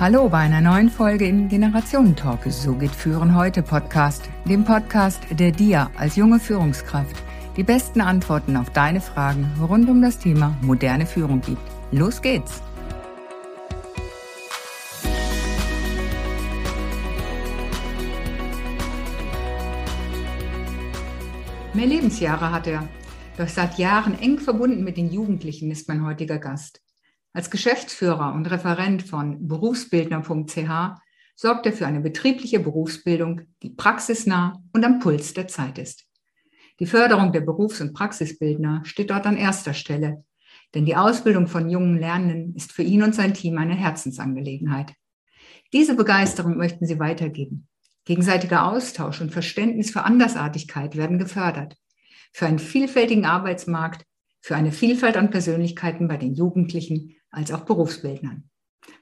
[0.00, 2.50] Hallo bei einer neuen Folge im Generationentalk.
[2.50, 7.22] So geht Führen heute Podcast, dem Podcast, der dir als junge Führungskraft
[7.58, 11.60] die besten Antworten auf deine Fragen rund um das Thema moderne Führung gibt.
[11.92, 12.62] Los geht's!
[21.74, 22.88] Mehr Lebensjahre hat er,
[23.36, 26.80] doch seit Jahren eng verbunden mit den Jugendlichen ist mein heutiger Gast.
[27.32, 31.00] Als Geschäftsführer und Referent von berufsbildner.ch
[31.36, 36.06] sorgt er für eine betriebliche Berufsbildung, die praxisnah und am Puls der Zeit ist.
[36.80, 40.24] Die Förderung der Berufs- und Praxisbildner steht dort an erster Stelle,
[40.74, 44.92] denn die Ausbildung von jungen Lernenden ist für ihn und sein Team eine Herzensangelegenheit.
[45.72, 47.68] Diese Begeisterung möchten sie weitergeben.
[48.06, 51.76] Gegenseitiger Austausch und Verständnis für Andersartigkeit werden gefördert.
[52.32, 54.04] Für einen vielfältigen Arbeitsmarkt,
[54.40, 58.44] für eine Vielfalt an Persönlichkeiten bei den Jugendlichen als auch Berufsbildnern.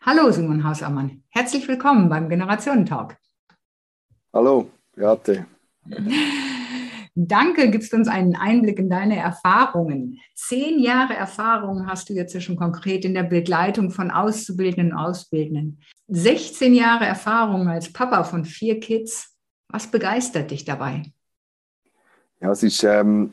[0.03, 3.17] Hallo Simon Hausermann, herzlich willkommen beim Generationentalk.
[4.33, 5.47] Hallo, Beate.
[7.15, 10.21] Danke, gibst uns einen Einblick in deine Erfahrungen.
[10.35, 15.81] Zehn Jahre Erfahrung hast du jetzt schon konkret in der Begleitung von Auszubildenden und Ausbildenden.
[16.07, 19.37] 16 Jahre Erfahrung als Papa von vier Kids.
[19.69, 21.03] Was begeistert dich dabei?
[22.41, 23.33] Ja, es ist ähm,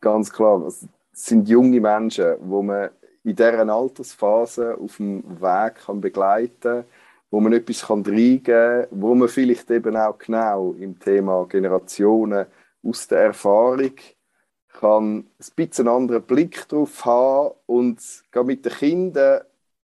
[0.00, 2.88] ganz klar, es sind junge Menschen, wo man
[3.26, 6.84] in dieser Altersphase auf dem Weg kann begleiten kann,
[7.28, 12.46] wo man etwas kann reingeben kann, wo man vielleicht eben auch genau im Thema Generationen
[12.84, 13.94] aus der Erfahrung
[14.68, 18.00] kann ein bisschen einen anderen Blick drauf haben und
[18.44, 19.42] mit den Kindern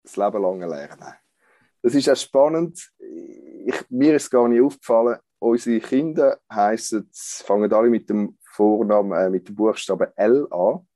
[0.04, 1.14] das Leben lang lernen.
[1.82, 2.92] Das ist auch spannend.
[2.98, 9.28] Ich, mir ist gar nicht aufgefallen, unsere Kinder heißen, fangen alle mit dem Vornamen, äh,
[9.28, 10.86] mit dem Buchstaben L an.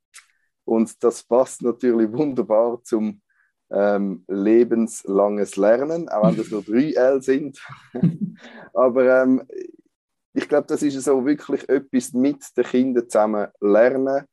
[0.69, 3.22] Und das passt natürlich wunderbar zum
[3.70, 7.58] ähm, lebenslanges Lernen, auch wenn das nur drei L sind.
[8.74, 9.42] Aber ähm,
[10.34, 14.27] ich glaube, das ist so wirklich etwas mit den Kindern zusammen lernen,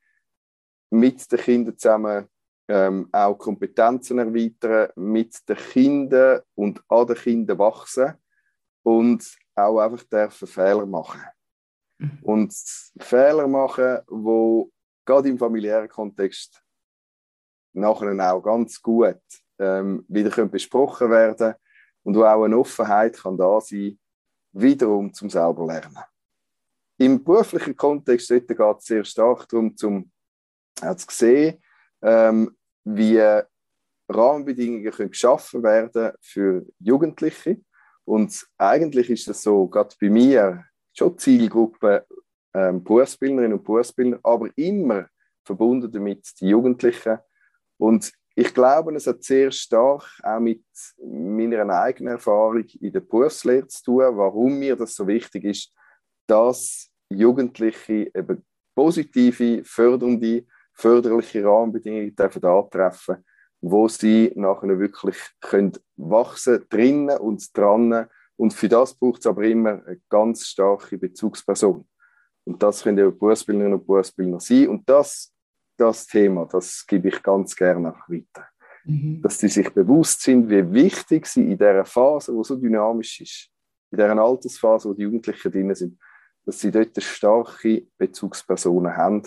[0.89, 2.27] mit den Kindern zusammen
[2.67, 8.13] ähm, auch Kompetenzen erweitern, mit den Kindern und an den Kindern wachsen
[8.83, 11.21] und auch einfach dürfen Fehler machen.
[11.97, 12.19] Mhm.
[12.23, 12.53] Und
[12.99, 14.69] Fehler machen, wo
[15.05, 16.63] gerade im familiären Kontext
[17.73, 19.21] nachher auch ganz gut
[19.59, 21.55] ähm, wieder besprochen werden
[22.03, 23.99] und wo auch eine Offenheit kann da sein,
[24.51, 25.99] wiederum zum selber lernen.
[26.97, 30.11] Im beruflichen Kontext geht es sehr stark darum, zum,
[30.75, 31.61] zu sehen,
[32.01, 32.55] ähm,
[32.85, 33.21] wie
[34.07, 37.59] Rahmenbedingungen können geschaffen werden für Jugendliche.
[38.05, 42.05] Und eigentlich ist das so, gerade bei mir, schon Zielgruppe
[42.55, 45.07] ähm, Berufsbildnerinnen und Berufsbildner, aber immer
[45.43, 47.19] verbunden damit die Jugendlichen.
[47.77, 50.63] Und ich glaube, es hat sehr stark auch mit
[50.97, 55.73] meiner eigenen Erfahrung in der Berufslehre zu tun, warum mir das so wichtig ist,
[56.27, 58.43] dass Jugendliche eben
[58.73, 63.23] positive, fördernde, förderliche Rahmenbedingungen dürfen antreffen,
[63.61, 68.07] wo sie nachher wirklich können wachsen drinnen und dran.
[68.37, 71.87] Und für das braucht es aber immer eine ganz starke Bezugsperson.
[72.45, 74.69] Und das können eben Berufsbildnerinnen und Berufsbildner sein.
[74.69, 75.33] Und das,
[75.77, 78.47] das Thema, das gebe ich ganz gerne weiter.
[78.85, 79.21] Mhm.
[79.21, 83.49] Dass sie sich bewusst sind, wie wichtig sie in dieser Phase, die so dynamisch ist,
[83.91, 85.99] in dieser Altersphase, wo die Jugendlichen drin sind,
[86.45, 89.23] dass sie dort starke Bezugspersonen haben.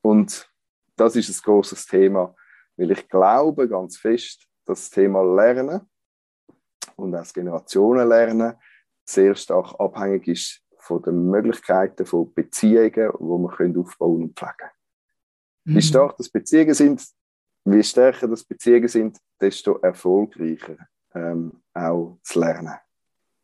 [0.00, 0.48] Und
[0.96, 2.34] das ist ein großes Thema,
[2.76, 5.80] weil ich glaube ganz fest, dass das Thema Lernen
[6.94, 8.54] und auch das Generationenlernen
[9.04, 14.70] sehr stark abhängig ist von den Möglichkeiten von Beziehungen, die wir aufbauen und pflegen
[15.64, 15.76] mhm.
[15.76, 17.06] Wie stark das Beziehungen sind,
[17.64, 20.76] wie stärker das Beziehungen sind, desto erfolgreicher
[21.14, 22.74] ähm, auch zu lernen.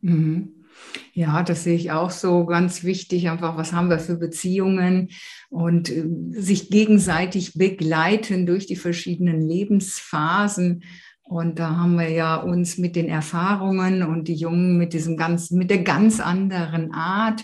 [0.00, 0.64] Mhm.
[1.12, 5.10] Ja, das sehe ich auch so ganz wichtig, einfach, was haben wir für Beziehungen
[5.50, 10.82] und äh, sich gegenseitig begleiten durch die verschiedenen Lebensphasen
[11.24, 15.50] und da haben wir ja uns mit den Erfahrungen und die Jungen mit diesem ganz,
[15.50, 17.42] mit der ganz anderen Art,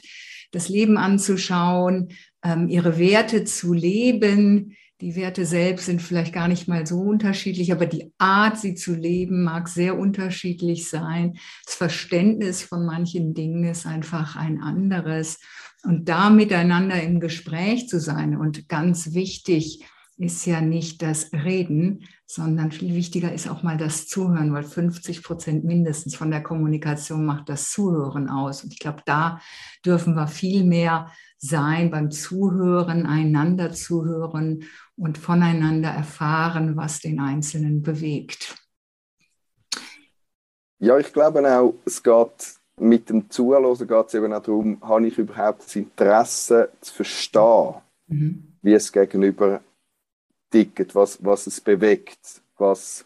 [0.53, 2.09] das Leben anzuschauen,
[2.45, 4.77] ähm, ihre Werte zu leben.
[5.01, 8.95] Die Werte selbst sind vielleicht gar nicht mal so unterschiedlich, aber die Art, sie zu
[8.95, 11.39] leben, mag sehr unterschiedlich sein.
[11.65, 15.39] Das Verständnis von manchen Dingen ist einfach ein anderes.
[15.85, 19.87] Und da miteinander im Gespräch zu sein und ganz wichtig,
[20.21, 25.23] ist ja nicht das Reden, sondern viel wichtiger ist auch mal das Zuhören, weil 50
[25.23, 28.63] Prozent mindestens von der Kommunikation macht das Zuhören aus.
[28.63, 29.41] Und ich glaube, da
[29.85, 34.65] dürfen wir viel mehr sein beim Zuhören, einander zuhören
[34.97, 38.57] und voneinander erfahren, was den Einzelnen bewegt.
[40.79, 45.07] Ja, ich glaube auch, es geht mit dem Zuhören geht es eben auch darum, habe
[45.07, 47.75] ich überhaupt das Interesse zu verstehen,
[48.07, 48.57] mhm.
[48.63, 49.61] wie es gegenüber
[50.51, 53.05] tickt, was, was es bewegt, was,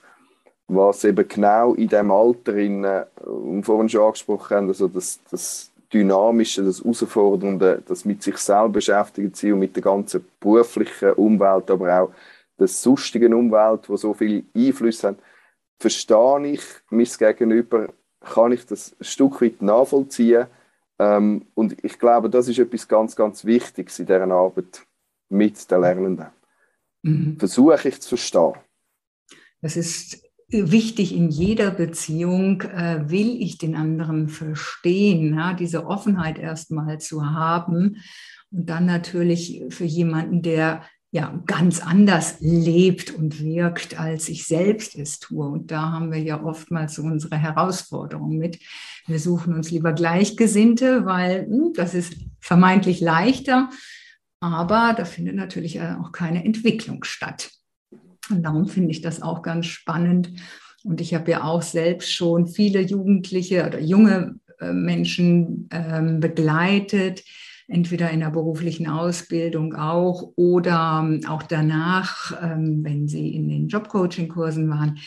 [0.66, 2.84] was eben genau in dem Alter, in,
[3.24, 8.72] und vorhin schon angesprochen haben, also das, das Dynamische, das Herausfordernde, das mit sich selbst
[8.72, 12.10] beschäftigt sein und mit der ganzen beruflichen Umwelt, aber auch
[12.58, 15.16] der sonstigen Umwelt, wo so viel Einfluss hat,
[15.78, 17.88] verstehe ich mein Gegenüber,
[18.20, 20.46] kann ich das ein Stück weit nachvollziehen.
[20.98, 24.82] Ähm, und ich glaube, das ist etwas ganz, ganz Wichtiges in dieser Arbeit
[25.28, 26.26] mit den Lernenden.
[27.04, 27.38] Mhm.
[27.38, 28.54] Versuche ich zu verstehen.
[29.60, 36.38] Das ist wichtig in jeder Beziehung, äh, will ich den anderen verstehen, ja, diese Offenheit
[36.38, 37.96] erstmal zu haben.
[38.50, 44.96] Und dann natürlich für jemanden, der ja ganz anders lebt und wirkt, als ich selbst
[44.96, 45.46] es tue.
[45.46, 48.58] Und da haben wir ja oftmals so unsere Herausforderung mit.
[49.06, 53.70] Wir suchen uns lieber Gleichgesinnte, weil hm, das ist vermeintlich leichter,
[54.52, 57.50] aber da findet natürlich auch keine Entwicklung statt.
[58.30, 60.30] Und darum finde ich das auch ganz spannend.
[60.82, 67.24] Und ich habe ja auch selbst schon viele Jugendliche oder junge äh, Menschen ähm, begleitet,
[67.66, 73.68] entweder in der beruflichen Ausbildung auch oder ähm, auch danach, ähm, wenn sie in den
[73.68, 74.98] Jobcoaching-Kursen waren,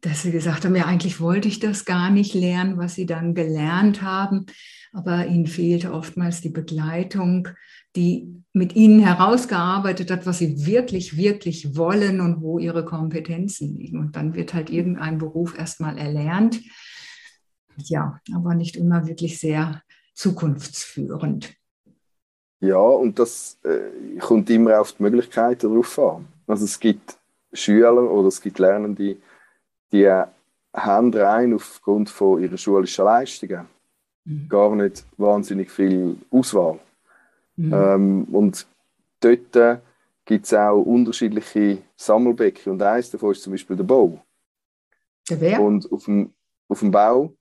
[0.00, 3.34] dass sie gesagt haben, ja, eigentlich wollte ich das gar nicht lernen, was sie dann
[3.34, 4.46] gelernt haben,
[4.92, 7.48] aber ihnen fehlte oftmals die Begleitung,
[7.96, 13.98] die mit ihnen herausgearbeitet hat, was sie wirklich, wirklich wollen und wo ihre Kompetenzen liegen.
[13.98, 16.60] Und dann wird halt irgendein Beruf erstmal erlernt.
[17.76, 19.82] Ja, aber nicht immer wirklich sehr
[20.14, 21.54] zukunftsführend.
[22.60, 26.28] Ja, und das äh, kommt immer auf die Möglichkeiten darauf an.
[26.46, 27.18] Also es gibt
[27.52, 29.16] Schüler oder es gibt Lernende,
[29.92, 30.08] die
[30.72, 33.66] haben rein aufgrund von ihrer schulischen Leistungen
[34.24, 34.48] mhm.
[34.48, 36.78] gar nicht wahnsinnig viel Auswahl.
[37.62, 37.72] Mhm.
[37.72, 38.66] Ähm, und
[39.20, 39.82] dort
[40.24, 44.20] gibt es auch unterschiedliche Sammelbecken und eines davon ist zum Beispiel der Bau.
[45.30, 45.60] Der wer?
[45.60, 46.32] Und auf dem,
[46.68, 47.34] auf dem Bau,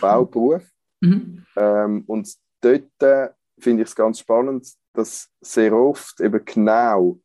[0.00, 0.64] Bauberuf.
[1.00, 1.44] Mhm.
[1.56, 7.20] Ähm, und dort finde ich es ganz spannend, dass sehr oft eben genau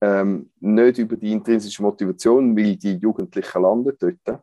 [0.00, 4.42] ähm, nicht über die intrinsische Motivation, weil die Jugendlichen landen dort,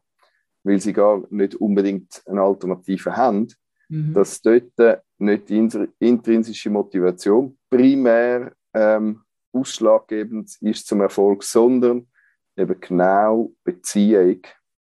[0.63, 3.47] weil sie gar nicht unbedingt eine Alternative haben,
[3.89, 4.13] mhm.
[4.13, 4.71] dass dort
[5.19, 5.67] nicht die
[5.99, 12.07] intrinsische Motivation primär ähm, ausschlaggebend ist zum Erfolg, sondern
[12.55, 14.41] eben genau Beziehung,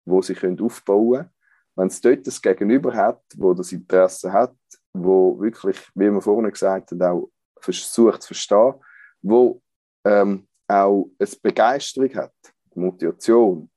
[0.06, 1.30] wo sie können aufbauen können.
[1.76, 4.56] Wenn es dort das Gegenüber hat, wo das Interesse hat,
[4.94, 7.30] wo wirklich, wie wir vorhin gesagt haben, auch
[7.60, 8.74] versucht zu verstehen,
[9.22, 9.62] wo
[10.06, 12.34] ähm, auch eine Begeisterung hat,
[12.74, 13.70] Motivation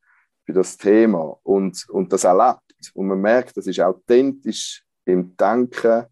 [0.45, 2.61] für das Thema und, und das erlebt.
[2.95, 6.07] Und man merkt, das ist authentisch im Denken,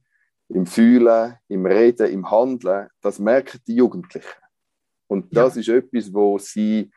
[0.48, 2.88] im Fühlen, im Reden, im Handeln.
[3.00, 4.42] Das merken die Jugendlichen.
[5.06, 5.60] Und das ja.
[5.60, 6.90] ist etwas, wo sie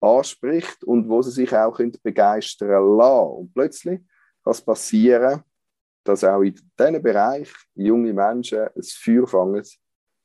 [0.00, 3.30] anspricht und wo sie sich auch begeistern lassen.
[3.30, 4.00] Und plötzlich
[4.44, 5.42] kann es passieren,
[6.04, 9.64] dass auch in diesem Bereich junge Menschen ein Feuer fangen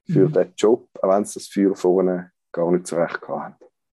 [0.06, 0.34] für mhm.
[0.34, 3.56] diesen Job, auch wenn sie das Feuer vorne gar nicht zurecht haben.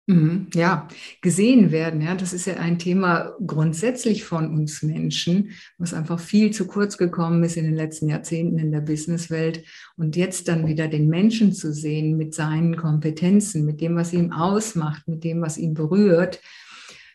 [0.07, 0.87] Mhm, ja,
[1.23, 6.51] gesehen werden, ja, das ist ja ein Thema grundsätzlich von uns Menschen, was einfach viel
[6.51, 9.65] zu kurz gekommen ist in den letzten Jahrzehnten in der Businesswelt.
[9.97, 14.33] Und jetzt dann wieder den Menschen zu sehen mit seinen Kompetenzen, mit dem, was ihn
[14.33, 16.39] ausmacht, mit dem, was ihn berührt,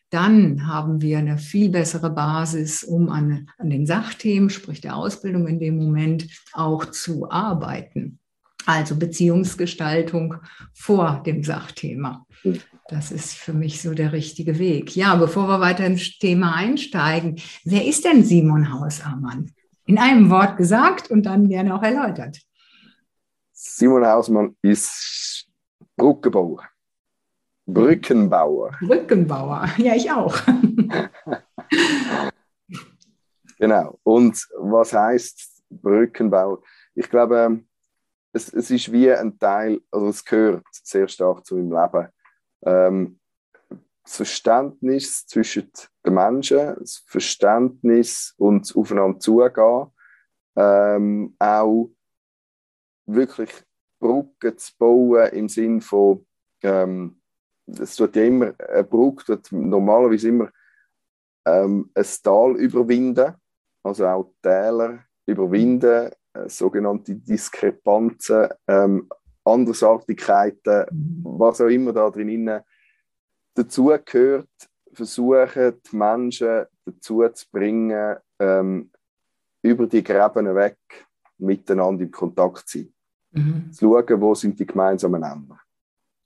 [0.09, 5.47] dann haben wir eine viel bessere Basis, um an, an den Sachthemen, sprich der Ausbildung
[5.47, 8.17] in dem Moment, auch zu arbeiten.
[8.65, 10.35] Also Beziehungsgestaltung
[10.73, 12.25] vor dem Sachthema.
[12.87, 14.95] Das ist für mich so der richtige Weg.
[14.95, 19.51] Ja, bevor wir weiter ins Thema einsteigen, wer ist denn Simon Hausamann?
[19.85, 22.39] In einem Wort gesagt und dann gerne auch erläutert.
[23.51, 25.47] Simon Hausmann ist
[25.95, 26.63] Brückenbauer.
[27.65, 28.71] Brückenbauer.
[28.81, 30.35] Brückenbauer, ja, ich auch.
[33.57, 33.99] genau.
[34.03, 36.61] Und was heißt Brückenbauer?
[36.95, 37.63] Ich glaube,
[38.33, 42.07] es, es ist wie ein Teil, also es gehört sehr stark zu meinem Leben.
[42.63, 43.19] Ähm,
[44.03, 45.71] das Verständnis zwischen
[46.05, 49.87] den Menschen, das Verständnis und aufeinander zugehen,
[50.55, 51.91] ähm, auch
[53.05, 53.51] wirklich
[53.99, 56.25] Brücken zu bauen im Sinn von,
[56.63, 57.21] ähm,
[57.67, 60.49] es tut ja immer, eine Brücke tut normalerweise immer
[61.45, 63.35] ähm, ein Tal überwinden,
[63.83, 66.11] also auch Täler überwinden,
[66.47, 69.09] sogenannte Diskrepanzen, ähm,
[69.43, 70.85] Andersartigkeiten,
[71.23, 72.61] was auch immer da drin
[73.53, 74.47] dazugehört,
[74.93, 78.91] versuchen die Menschen dazu zu bringen, ähm,
[79.61, 80.77] über die Gräben weg
[81.37, 82.93] miteinander in Kontakt zu sein.
[83.31, 83.71] Mhm.
[83.71, 85.59] Zu schauen, wo sind die gemeinsamen Nenner.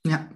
[0.05, 0.27] Ja.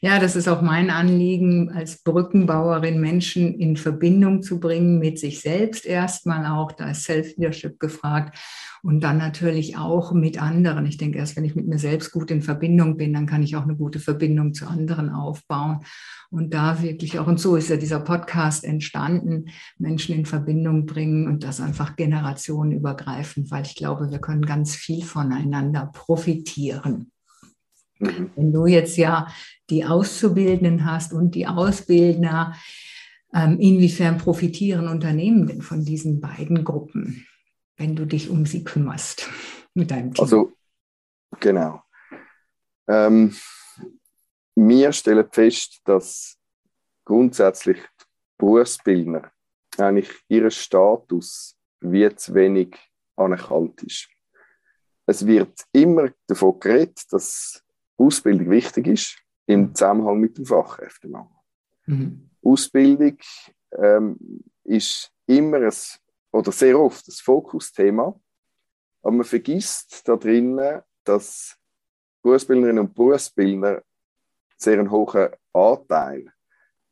[0.00, 5.40] Ja, das ist auch mein Anliegen, als Brückenbauerin Menschen in Verbindung zu bringen mit sich
[5.40, 6.72] selbst erstmal auch.
[6.72, 8.38] Da ist Self-Leadership gefragt
[8.82, 10.84] und dann natürlich auch mit anderen.
[10.84, 13.56] Ich denke, erst wenn ich mit mir selbst gut in Verbindung bin, dann kann ich
[13.56, 15.80] auch eine gute Verbindung zu anderen aufbauen.
[16.30, 19.46] Und da wirklich auch, und so ist ja dieser Podcast entstanden,
[19.78, 25.02] Menschen in Verbindung bringen und das einfach generationenübergreifend, weil ich glaube, wir können ganz viel
[25.02, 27.10] voneinander profitieren.
[27.98, 28.30] Mhm.
[28.36, 29.28] Wenn du jetzt ja
[29.70, 32.54] die Auszubildenden hast und die Ausbildner,
[33.32, 37.26] ähm, inwiefern profitieren Unternehmen denn von diesen beiden Gruppen,
[37.76, 39.28] wenn du dich um sie kümmerst
[39.74, 40.22] mit deinem Team?
[40.22, 40.52] Also,
[41.40, 41.82] genau.
[42.86, 43.34] Ähm,
[44.54, 46.38] wir stellen fest, dass
[47.04, 48.04] grundsätzlich die
[48.38, 49.32] Berufsbildner
[49.78, 52.76] eigentlich ihren Status wie zu wenig
[53.16, 54.08] anerkannt ist.
[55.06, 57.63] Es wird immer davon geredet, dass
[57.96, 61.36] Ausbildung wichtig ist im Zusammenhang mit dem Fachkräftemangel.
[61.86, 62.30] Mhm.
[62.42, 63.18] Ausbildung
[63.76, 64.16] ähm,
[64.64, 65.72] ist immer ein,
[66.32, 68.18] oder sehr oft das Fokusthema,
[69.02, 71.56] aber man vergisst da drinnen, dass
[72.22, 73.82] Berufsbildnerinnen und Berufsbildner
[74.56, 76.32] sehr einen hohen Anteil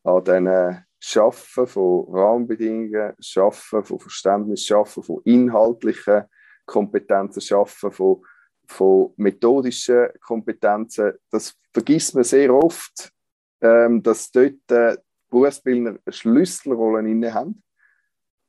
[0.05, 6.25] an diesen Schaffen von Rahmenbedingungen, Schaffen von Verständnis, Schaffen von inhaltlichen
[6.67, 8.25] Kompetenzen, Schaffen von
[8.67, 13.13] von methodischen Kompetenzen, das vergisst man sehr oft,
[13.61, 14.97] ähm, dass dort äh,
[15.31, 17.63] Berufsbildner eine Schlüsselrolle inne haben.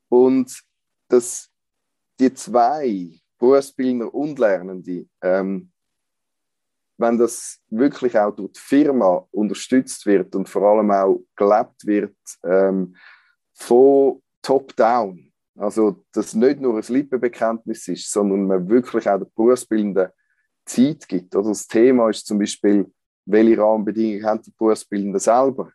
[0.10, 0.64] Und
[1.08, 1.50] dass
[2.20, 5.72] die zwei Berufsbildner und Lernende, ähm,
[6.98, 12.16] wenn das wirklich auch durch die Firma unterstützt wird und vor allem auch gelebt wird
[12.44, 12.96] ähm,
[13.54, 20.10] von Top-Down, also, dass nicht nur ein Lippenbekenntnis ist, sondern man wirklich auch der Berufsbildenden
[20.66, 21.36] Zeit gibt.
[21.36, 22.92] Oder das Thema ist zum Beispiel,
[23.26, 25.72] welche Rahmenbedingungen haben die Berufsbildenden selber?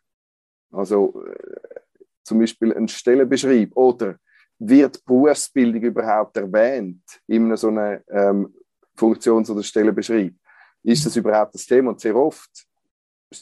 [0.71, 1.79] Also, äh,
[2.23, 4.19] zum Beispiel ein Stellenbeschrieb oder
[4.59, 8.53] wird Berufsbildung überhaupt erwähnt in so einer ähm,
[8.95, 10.35] Funktions- oder Stellenbeschrieb?
[10.83, 11.91] Ist das überhaupt das Thema?
[11.91, 12.67] Und sehr oft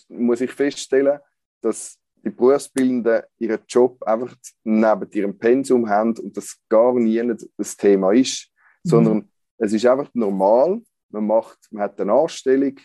[0.09, 1.19] muss ich feststellen,
[1.61, 7.21] dass die Berufsbildenden ihren Job einfach neben ihrem Pensum haben und das gar nie
[7.57, 8.51] das Thema ist,
[8.83, 8.89] mhm.
[8.89, 12.75] sondern es ist einfach normal, man, macht, man hat eine Anstellung,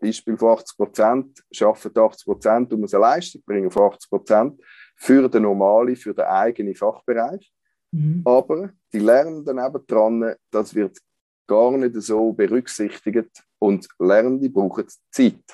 [0.00, 4.60] Beispiel von 80 Prozent, arbeitet 80 Prozent und muss eine Leistung bringen von 80 Prozent
[4.96, 7.52] für den normalen, für den eigenen Fachbereich.
[7.92, 8.22] Mhm.
[8.24, 10.98] Aber die Lernenden nebendran, das wird
[11.46, 15.44] gar nicht so berücksichtigt und Lernende brauchen Zeit.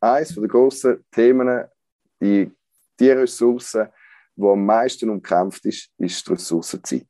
[0.00, 1.64] Eines der grossen Themen,
[2.20, 2.52] die
[2.98, 3.78] die Ressource,
[4.36, 7.08] die am meisten umkämpft ist, ist die Ressource Zeit.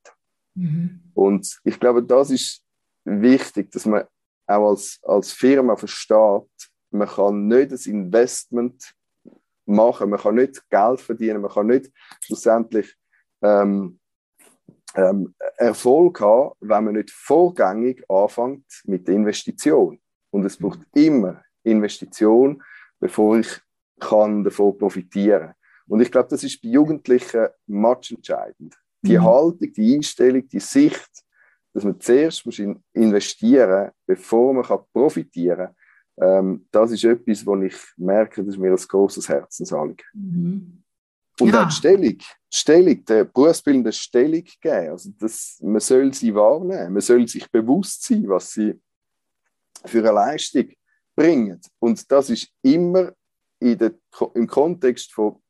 [0.54, 1.00] Mhm.
[1.14, 2.62] Und ich glaube, das ist
[3.04, 4.04] wichtig, dass man
[4.46, 6.48] auch als, als Firma versteht,
[6.90, 8.94] man kann nicht das Investment
[9.66, 11.92] machen, man kann nicht Geld verdienen, man kann nicht
[12.22, 12.94] schlussendlich
[13.42, 14.00] ähm,
[14.94, 20.00] ähm, Erfolg haben, wenn man nicht vorgängig anfängt mit der Investition.
[20.30, 22.62] Und es braucht immer Investition,
[22.98, 23.60] bevor ich
[24.00, 25.54] kann davon profitieren
[25.88, 28.76] und ich glaube, das ist bei Jugendlichen entscheidend.
[29.02, 29.24] Die mhm.
[29.24, 31.10] Haltung, die Einstellung, die Sicht,
[31.72, 32.60] dass man zuerst muss
[32.92, 35.74] investieren muss, bevor man kann profitieren kann,
[36.20, 40.04] ähm, das ist etwas, wo ich merke, das ist mir ein großes Herzensanliegen.
[40.12, 40.82] Mhm.
[41.40, 41.62] Und ja.
[41.62, 44.90] auch die Stellung, die Stellung, der berufsbildende Stellung geben.
[44.90, 48.74] Also das, man soll sie wahrnehmen, man soll sich bewusst sein, was sie
[49.84, 50.68] für eine Leistung
[51.14, 51.60] bringen.
[51.78, 53.12] Und das ist immer
[53.60, 53.94] in der,
[54.34, 55.40] im Kontext von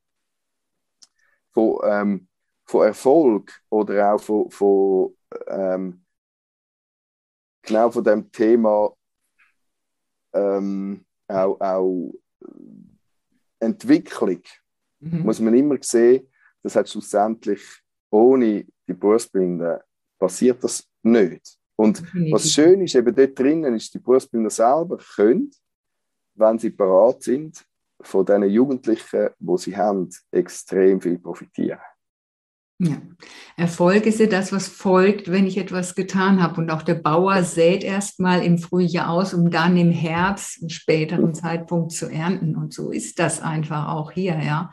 [1.59, 2.29] von, ähm,
[2.65, 5.17] von Erfolg oder auch von, von
[5.49, 6.05] ähm,
[7.63, 8.95] genau von dem Thema
[10.33, 12.15] ähm, auch, auch
[13.59, 14.43] Entwicklung
[15.01, 15.23] mhm.
[15.23, 16.31] muss man immer sehen,
[16.63, 17.63] das hat schlussendlich
[18.11, 19.81] ohne die Berufsbildung
[20.19, 21.59] passiert das nicht.
[21.77, 22.33] Und mhm.
[22.33, 25.51] was schön ist, eben dort drinnen ist, die Berufsbildner selber können,
[26.35, 27.65] wenn sie bereit sind,
[28.01, 31.81] von diesen Jugendlichen, wo sie haben, extrem viel profitieren.
[32.81, 32.97] Ja.
[33.57, 36.61] Erfolg ist ja das, was folgt, wenn ich etwas getan habe.
[36.61, 41.35] Und auch der Bauer sät erstmal im Frühjahr aus, um dann im Herbst, einen späteren
[41.35, 42.55] Zeitpunkt zu ernten.
[42.55, 44.71] Und so ist das einfach auch hier, ja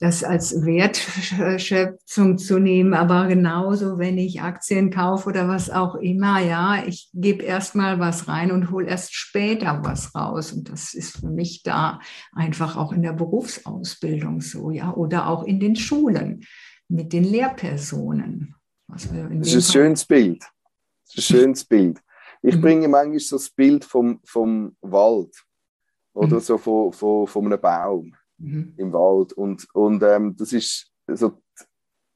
[0.00, 6.40] das als Wertschöpfung zu nehmen, aber genauso, wenn ich Aktien kaufe oder was auch immer,
[6.40, 10.52] ja, ich gebe erstmal was rein und hole erst später was raus.
[10.52, 11.98] Und das ist für mich da
[12.32, 16.44] einfach auch in der Berufsausbildung so, ja, oder auch in den Schulen.
[16.90, 18.54] mit den Lehrpersonen.
[18.86, 20.40] das ist ein schönes Bild.
[20.40, 22.00] Das ist ein schönes Bild.
[22.40, 22.60] Ich mhm.
[22.60, 25.44] bringe manchmal so das Bild vom, vom Wald
[26.14, 26.40] oder mhm.
[26.40, 28.74] so von, von, von einem Baum mhm.
[28.76, 29.32] im Wald.
[29.32, 31.40] Und, und ähm, das ist so,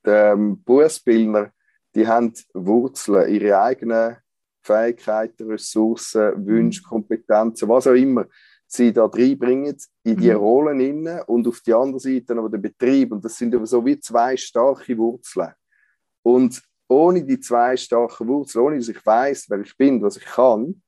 [0.05, 1.53] die ähm, Berufsbildner,
[1.95, 4.17] die haben Wurzeln, ihre eigenen
[4.63, 6.89] Fähigkeiten, Ressourcen, Wünsche, mhm.
[6.89, 8.27] Kompetenzen, was auch immer
[8.67, 10.37] sie da reinbringen in die mhm.
[10.37, 13.13] Rollen inne und auf die andere Seite aber der Betrieb.
[13.13, 15.53] Und das sind so wie zwei starke Wurzeln.
[16.23, 20.25] Und ohne die zwei starken Wurzeln, ohne dass ich weiß, wer ich bin, was ich
[20.25, 20.83] kann,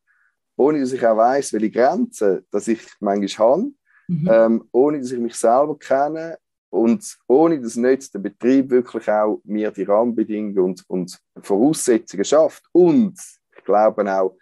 [0.56, 3.72] ohne dass ich auch weiß, welche Grenzen dass ich manchmal habe,
[4.08, 4.28] mhm.
[4.30, 6.38] ähm, ohne dass ich mich selber kenne
[6.70, 12.64] und ohne dass nicht der Betrieb wirklich auch mir die Rahmenbedingungen und, und Voraussetzungen schafft.
[12.73, 13.18] Und
[13.56, 14.37] ich glaube auch,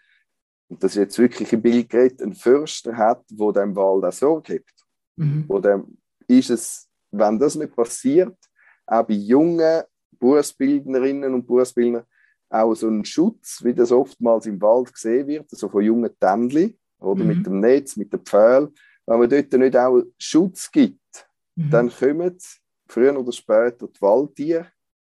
[0.68, 4.12] und das ist jetzt wirklich ein Bild geredet, einen Förster hat, wo dem Wald auch
[4.12, 4.72] Sorge gibt.
[5.16, 5.44] Mhm.
[5.46, 8.36] Wo dem, ist es, wenn das nicht passiert,
[8.86, 9.82] auch bei jungen
[10.18, 12.04] Berufsbildnerinnen und Berufsbildnern,
[12.48, 16.10] auch so ein Schutz, wie das oftmals im Wald gesehen wird, so also von jungen
[16.18, 17.28] Tändli oder mhm.
[17.28, 18.70] mit dem Netz, mit dem Pfeil.
[19.06, 21.70] Wenn man dort nicht auch Schutz gibt, mhm.
[21.70, 22.38] dann kommen
[22.86, 24.66] früher oder später die Waldtiere,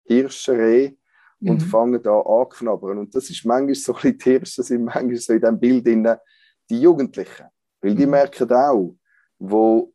[0.05, 0.97] Hirsche, Rehe
[1.41, 1.65] und mhm.
[1.65, 2.99] fangen da anknabbern.
[2.99, 6.07] Und das ist manchmal so die Hirsche, sind manchmal so in diesem Bild in,
[6.69, 7.47] die Jugendlichen.
[7.81, 8.11] Weil die mhm.
[8.11, 8.95] merken auch,
[9.39, 9.93] wo,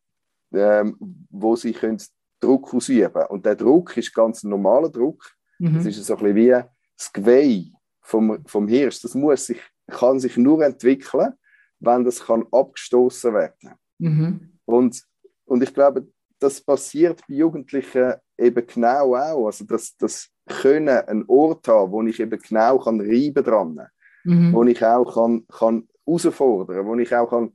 [0.53, 0.97] ähm,
[1.31, 2.03] wo sie können
[2.41, 3.27] Druck ausüben können.
[3.29, 5.37] Und der Druck ist ganz ein normaler Druck.
[5.59, 5.77] Mhm.
[5.77, 6.65] Das ist so ein bisschen wie
[6.97, 7.73] das Geweih
[8.03, 9.01] vom, vom Hirsch.
[9.01, 11.33] Das muss sich, kann sich nur entwickeln,
[11.79, 14.53] wenn das kann abgestoßen werden mhm.
[14.65, 15.03] und,
[15.45, 16.07] und ich glaube,
[16.39, 19.47] das passiert bei Jugendlichen eben genau auch.
[19.47, 23.81] Also das, das können einen Ort haben, wo ich eben genau kann reiben dran,
[24.25, 24.53] mhm.
[24.53, 27.53] wo ich auch kann, kann herausfordern, wo ich auch kann,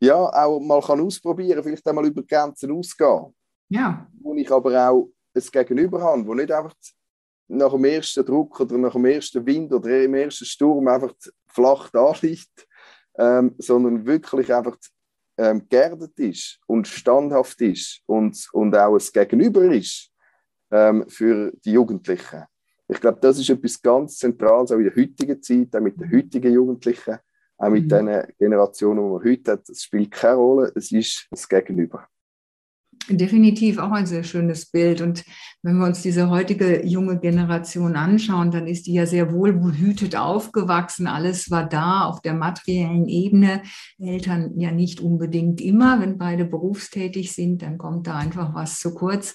[0.00, 3.34] ja, auch mal kann ausprobieren, vielleicht einmal über Grenzen ausgehen.
[3.68, 4.06] Ja.
[4.20, 6.74] Wo ich aber auch ein Gegenüber habe, wo nicht einfach
[7.48, 11.12] nach dem ersten Druck oder nach dem ersten Wind oder im ersten Sturm einfach
[11.46, 12.66] flach da liegt,
[13.16, 14.76] ähm, sondern wirklich einfach
[15.36, 20.10] ähm, geerdet ist und standhaft ist und, und auch ein Gegenüber ist
[20.70, 22.44] ähm, für die Jugendlichen.
[22.88, 26.12] Ich glaube, das ist etwas ganz Zentrales auch in der heutigen Zeit, auch mit den
[26.12, 27.18] heutigen Jugendlichen,
[27.56, 27.88] auch mit mhm.
[27.88, 29.68] den Generationen, die man heute hat.
[29.68, 32.06] Es spielt keine Rolle, es ist das Gegenüber.
[33.08, 35.02] Definitiv auch ein sehr schönes Bild.
[35.02, 35.24] Und
[35.62, 40.16] wenn wir uns diese heutige junge Generation anschauen, dann ist die ja sehr wohl behütet
[40.16, 41.06] aufgewachsen.
[41.06, 43.62] Alles war da auf der materiellen Ebene.
[43.98, 46.00] Eltern ja nicht unbedingt immer.
[46.00, 49.34] Wenn beide berufstätig sind, dann kommt da einfach was zu kurz.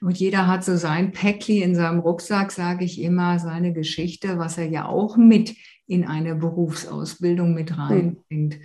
[0.00, 4.56] Und jeder hat so sein Päckli in seinem Rucksack, sage ich immer, seine Geschichte, was
[4.56, 8.60] er ja auch mit in eine Berufsausbildung mit reinbringt.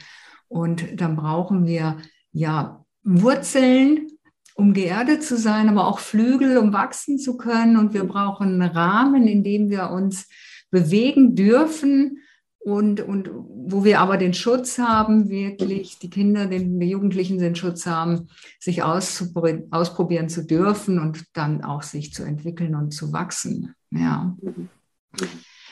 [0.47, 1.97] Und dann brauchen wir
[2.31, 4.07] ja Wurzeln,
[4.55, 7.77] um geerdet zu sein, aber auch Flügel, um wachsen zu können.
[7.77, 10.27] Und wir brauchen einen Rahmen, in dem wir uns
[10.71, 12.19] bewegen dürfen
[12.59, 17.55] und, und wo wir aber den Schutz haben, wirklich die Kinder, den, die Jugendlichen den
[17.55, 23.75] Schutz haben, sich ausprobieren zu dürfen und dann auch sich zu entwickeln und zu wachsen.
[23.91, 24.35] Ja.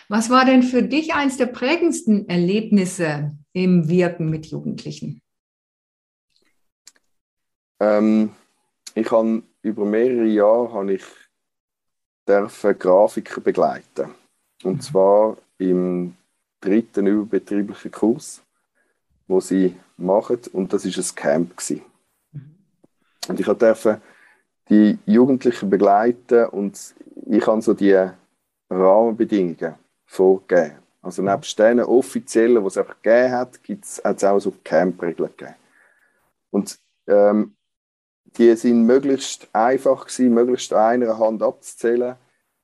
[0.07, 5.21] Was war denn für dich eines der prägendsten Erlebnisse im Wirken mit Jugendlichen?
[7.79, 8.31] Ähm,
[8.95, 11.03] ich habe über mehrere Jahre habe ich
[12.27, 14.13] dürfen Grafiker begleiten.
[14.63, 14.81] Und mhm.
[14.81, 16.15] zwar im
[16.61, 18.41] dritten überbetrieblichen Kurs,
[19.27, 20.39] wo sie machen.
[20.53, 21.81] Und das ist ein Camp gewesen.
[22.31, 22.55] Mhm.
[23.27, 24.01] Und ich durfte
[24.69, 27.97] die Jugendlichen begleiten und ich habe so die
[28.69, 29.75] Rahmenbedingungen
[30.05, 30.77] vorgegeben.
[31.01, 31.29] Also mhm.
[31.29, 33.59] nebst den offiziellen, die es einfach gegeben hat,
[34.03, 35.55] hat es auch so Camp-Regeln gegeben.
[36.51, 37.55] Und ähm,
[38.37, 42.15] die sind möglichst einfach gewesen, möglichst einer Hand abzuzählen.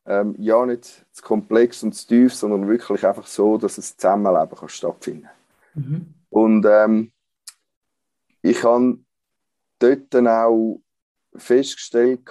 [0.06, 4.58] Ähm, ja, nicht zu komplex und zu tief, sondern wirklich einfach so, dass es Zusammenleben
[4.58, 5.30] kann stattfinden
[5.76, 6.14] mhm.
[6.30, 7.12] Und ähm,
[8.42, 9.00] ich habe
[9.80, 10.82] dort dann auch
[11.36, 12.22] festgestellt,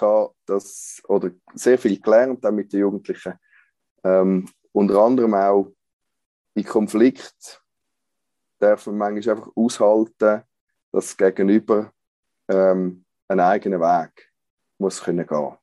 [0.47, 3.35] dass, oder sehr viel gelernt mit den Jugendlichen,
[4.05, 5.73] ähm, unter anderem auch
[6.55, 7.63] in Konflikt
[8.59, 10.43] darf man manchmal einfach aushalten,
[10.93, 11.93] dass das Gegenüber
[12.49, 14.31] ähm, einen eigenen Weg
[14.79, 15.57] muss können gehen.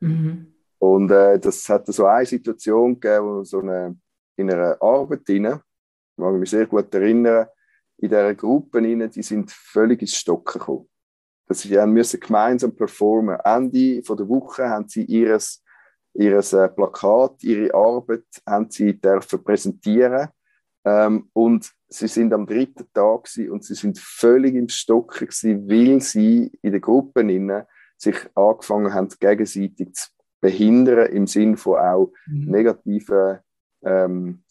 [0.00, 0.54] Mhm.
[0.78, 3.96] Und äh, das hat so eine Situation gegeben, wo so eine,
[4.36, 7.46] in einer Arbeit rein, ich mag mich sehr gut erinnern,
[7.98, 10.88] in dieser Gruppe rein, die sind völlig ins Stocken gekommen.
[11.46, 13.38] Das, sie müssen gemeinsam performen.
[13.44, 15.62] Ende von der Woche haben sie ihres,
[16.14, 20.28] ihres äh, Plakat, ihre Arbeit haben sie dürfen präsentieren
[20.84, 26.00] ähm, und sie sind am dritten Tag und sie sind völlig im Stocken gewesen, weil
[26.00, 30.08] sie in der Gruppe sich angefangen haben, gegenseitig zu
[30.40, 32.50] behindern im Sinn von auch mhm.
[32.50, 33.38] negativen,
[33.84, 34.42] ähm,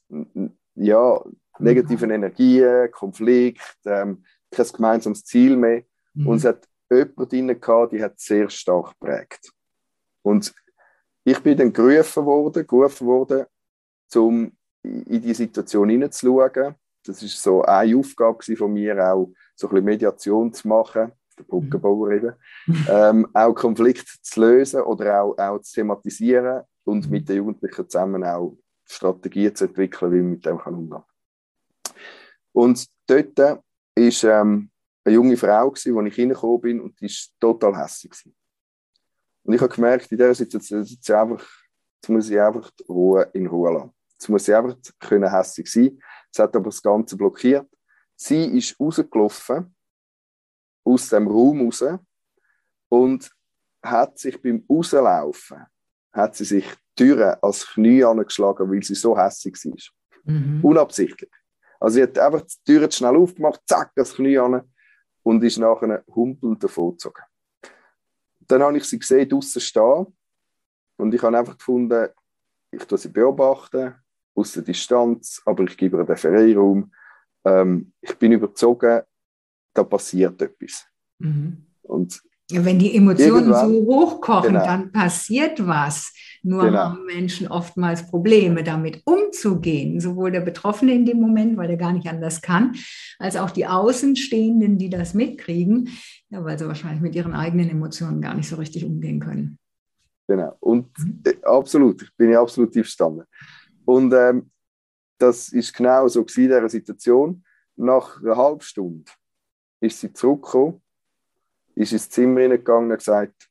[0.76, 1.22] ja,
[1.60, 2.16] negativen mhm.
[2.16, 5.84] Energien, Konflikt, ähm, kein gemeinsames Ziel mehr.
[6.14, 6.28] Mhm.
[6.28, 9.52] Und es hat jemand drin gehabt, die hat sehr stark geprägt.
[10.22, 10.54] Und
[11.24, 13.46] ich bin dann gerufen worden, gerufen worden,
[14.16, 14.52] um
[14.84, 16.76] in die Situation hineinzuschauen.
[17.04, 21.44] Das ist so eine Aufgabe von mir, auch so ein bisschen Mediation zu machen, der
[21.44, 22.34] Brückenbauer eben,
[22.90, 28.24] ähm, auch Konflikte zu lösen oder auch, auch zu thematisieren und mit den Jugendlichen zusammen
[28.24, 31.96] auch Strategien zu entwickeln, wie man mit dem kann umgehen kann.
[32.54, 33.62] Und dort war
[33.96, 34.70] ähm,
[35.04, 38.14] eine junge Frau, gewesen, wo ich reingekommen bin und die war total hässlich.
[39.44, 41.48] Und ich habe gemerkt, in dieser Situation, jetzt, einfach,
[41.96, 43.92] jetzt muss ich einfach die Ruhe in Ruhe lassen.
[44.12, 46.00] Jetzt muss sie einfach können hässlich sein.
[46.32, 47.68] Es hat aber das Ganze blockiert.
[48.16, 49.76] Sie ist rausgelaufen,
[50.84, 51.84] aus dem Raum raus,
[52.90, 53.32] und
[53.84, 55.66] hat sich beim Rauslaufen,
[56.14, 56.66] hat sie sich
[56.98, 60.34] die Türe als Knie angeschlagen, weil sie so hässlich war.
[60.34, 60.64] Mhm.
[60.64, 61.32] Unabsichtlich.
[61.80, 64.72] Also sie hat einfach die Türe schnell aufgemacht, zack, das Knie an
[65.24, 67.24] und ist nachher humpelnd davongezogen.
[68.42, 70.06] Dann habe ich sie gesehen, draußen stehen
[70.98, 72.10] und ich habe einfach gefunden,
[72.72, 73.96] ich tue sie beobachten,
[74.36, 76.92] aus der Distanz, aber ich gebe ihr den Freiraum.
[77.46, 79.02] Ähm, ich bin überzogen,
[79.74, 80.86] da passiert etwas.
[81.20, 81.66] Mhm.
[81.84, 82.22] Und
[82.54, 84.66] wenn die Emotionen so hochkochen, genau.
[84.66, 86.14] dann passiert was.
[86.44, 86.80] Nur genau.
[86.80, 90.00] haben Menschen oftmals Probleme, damit umzugehen.
[90.00, 92.74] Sowohl der Betroffene in dem Moment, weil er gar nicht anders kann,
[93.20, 95.90] als auch die Außenstehenden, die das mitkriegen,
[96.30, 99.60] ja, weil sie wahrscheinlich mit ihren eigenen Emotionen gar nicht so richtig umgehen können.
[100.28, 100.56] Genau.
[100.60, 101.22] Und mhm.
[101.26, 103.24] äh, absolut, ich bin ja absolut verstanden.
[103.86, 104.52] Und ähm,
[105.18, 107.44] das ist genau so in dieser Situation.
[107.76, 109.12] Nach einer halben Stunde
[109.80, 110.82] ist sie zurückgekommen
[111.76, 113.50] ist ins Zimmer hineingegangen und gesagt,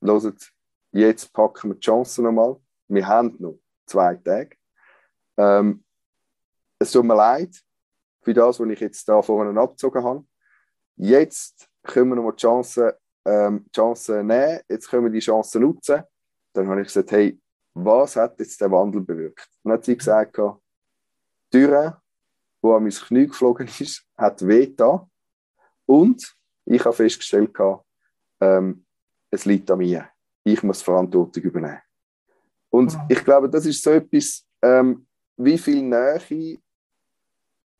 [0.00, 0.52] hört,
[0.92, 2.56] jetzt packen wir die Chance nochmal.
[2.88, 4.56] Wir haben noch zwei Tage.
[5.36, 5.84] Ähm,
[6.78, 7.56] es tut mir leid
[8.22, 10.24] für das, was ich jetzt da vorne abgezogen habe.
[10.96, 15.58] Jetzt können wir nochmal die Chance, ähm, die Chance nehmen, jetzt können wir die Chance
[15.58, 16.02] nutzen.
[16.52, 17.40] Dann habe ich gesagt, hey,
[17.74, 19.48] was hat jetzt der Wandel bewirkt?
[19.62, 20.50] Dann hat sie gesagt, die
[21.50, 22.00] Türe,
[22.62, 24.74] die an mein Knie geflogen ist, hat weh.
[25.86, 27.56] Und ich habe festgestellt,
[28.40, 28.84] ähm,
[29.30, 30.08] es liegt an mir.
[30.44, 31.80] Ich muss Verantwortung übernehmen.
[32.70, 33.02] Und wow.
[33.08, 35.06] ich glaube, das ist so etwas, ähm,
[35.36, 36.58] wie viel Nähe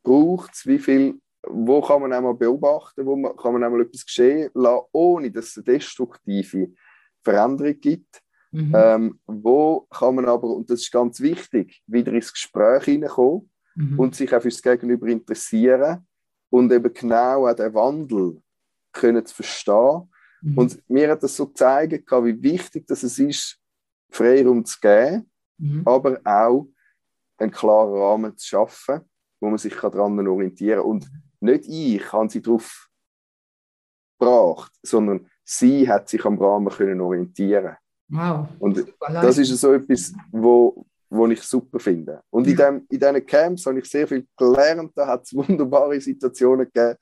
[0.03, 4.05] braucht es, wie viel, wo kann man einmal beobachten, wo man, kann man einmal etwas
[4.05, 6.73] geschehen lassen, ohne dass es eine destruktive
[7.23, 8.22] Veränderung gibt.
[8.53, 8.71] Mhm.
[8.75, 13.99] Ähm, wo kann man aber, und das ist ganz wichtig, wieder ins Gespräch hineinkommen mhm.
[13.99, 16.05] und sich auch fürs Gegenüber interessieren
[16.51, 18.39] und eben genau auch den Wandel
[18.91, 20.11] können zu verstehen.
[20.41, 20.57] Mhm.
[20.57, 23.59] Und mir hat das so gezeigt, wie wichtig das es ist,
[24.11, 25.81] Freiraum zu geben, mhm.
[25.85, 26.67] aber auch
[27.37, 29.01] einen klaren Rahmen zu schaffen,
[29.41, 30.89] wo man sich daran orientieren kann.
[30.91, 32.87] Und nicht ich habe sie darauf
[34.19, 37.77] gebracht, sondern sie hat sich am Rahmen können orientieren
[38.09, 38.47] Wow.
[38.59, 42.21] Und das ist so etwas, wo, wo ich super finde.
[42.29, 44.91] Und in, dem, in diesen Camps habe ich sehr viel gelernt.
[44.95, 46.97] Da hat es wunderbare Situationen gegeben.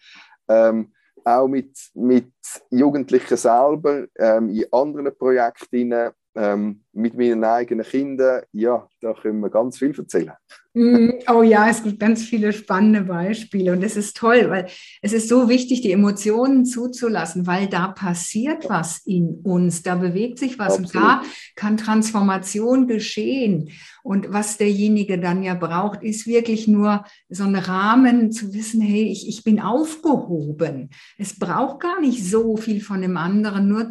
[0.47, 0.91] Ähm,
[1.23, 2.31] auch mit, mit
[2.71, 5.93] Jugendlichen selber, ähm, in anderen Projekten,
[6.36, 10.34] ähm, mit meinen eigenen Kindern, ja, da können wir ganz viel erzählen.
[10.74, 14.67] Mm, oh ja, es gibt ganz viele spannende Beispiele und es ist toll, weil
[15.02, 20.39] es ist so wichtig, die Emotionen zuzulassen, weil da passiert was in uns, da bewegt
[20.39, 20.96] sich was Absolut.
[20.96, 21.22] und da
[21.56, 23.70] kann Transformation geschehen.
[24.04, 29.04] Und was derjenige dann ja braucht, ist wirklich nur so ein Rahmen zu wissen, hey,
[29.04, 30.89] ich, ich bin aufgehoben.
[31.17, 33.89] Es braucht gar nicht so viel von dem anderen, nur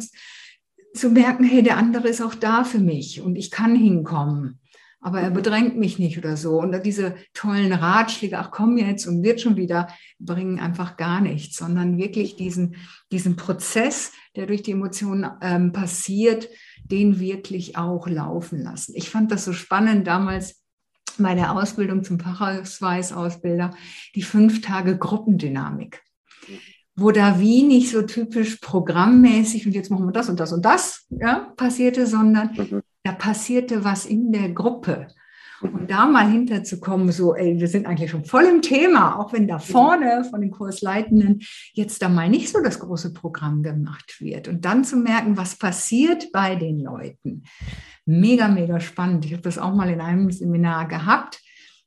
[0.93, 4.59] zu merken, hey, der andere ist auch da für mich und ich kann hinkommen.
[5.03, 6.59] Aber er bedrängt mich nicht oder so.
[6.59, 9.87] Und diese tollen Ratschläge, ach komm jetzt und wird schon wieder,
[10.19, 12.75] bringen einfach gar nichts, sondern wirklich diesen,
[13.11, 16.49] diesen Prozess, der durch die Emotionen ähm, passiert,
[16.83, 18.93] den wirklich auch laufen lassen.
[18.95, 20.61] Ich fand das so spannend damals
[21.17, 23.71] bei der Ausbildung zum Fachausweisausbilder,
[24.13, 26.03] die fünf Tage Gruppendynamik
[26.95, 30.65] wo da wie nicht so typisch programmmäßig und jetzt machen wir das und das und
[30.65, 32.81] das ja, passierte, sondern mhm.
[33.03, 35.07] da passierte was in der Gruppe.
[35.61, 39.47] Und da mal hinterzukommen, so, ey, wir sind eigentlich schon voll im Thema, auch wenn
[39.47, 41.41] da vorne von den Kursleitenden
[41.73, 44.47] jetzt da mal nicht so das große Programm gemacht wird.
[44.47, 47.43] Und dann zu merken, was passiert bei den Leuten.
[48.07, 49.25] Mega, mega spannend.
[49.25, 51.39] Ich habe das auch mal in einem Seminar gehabt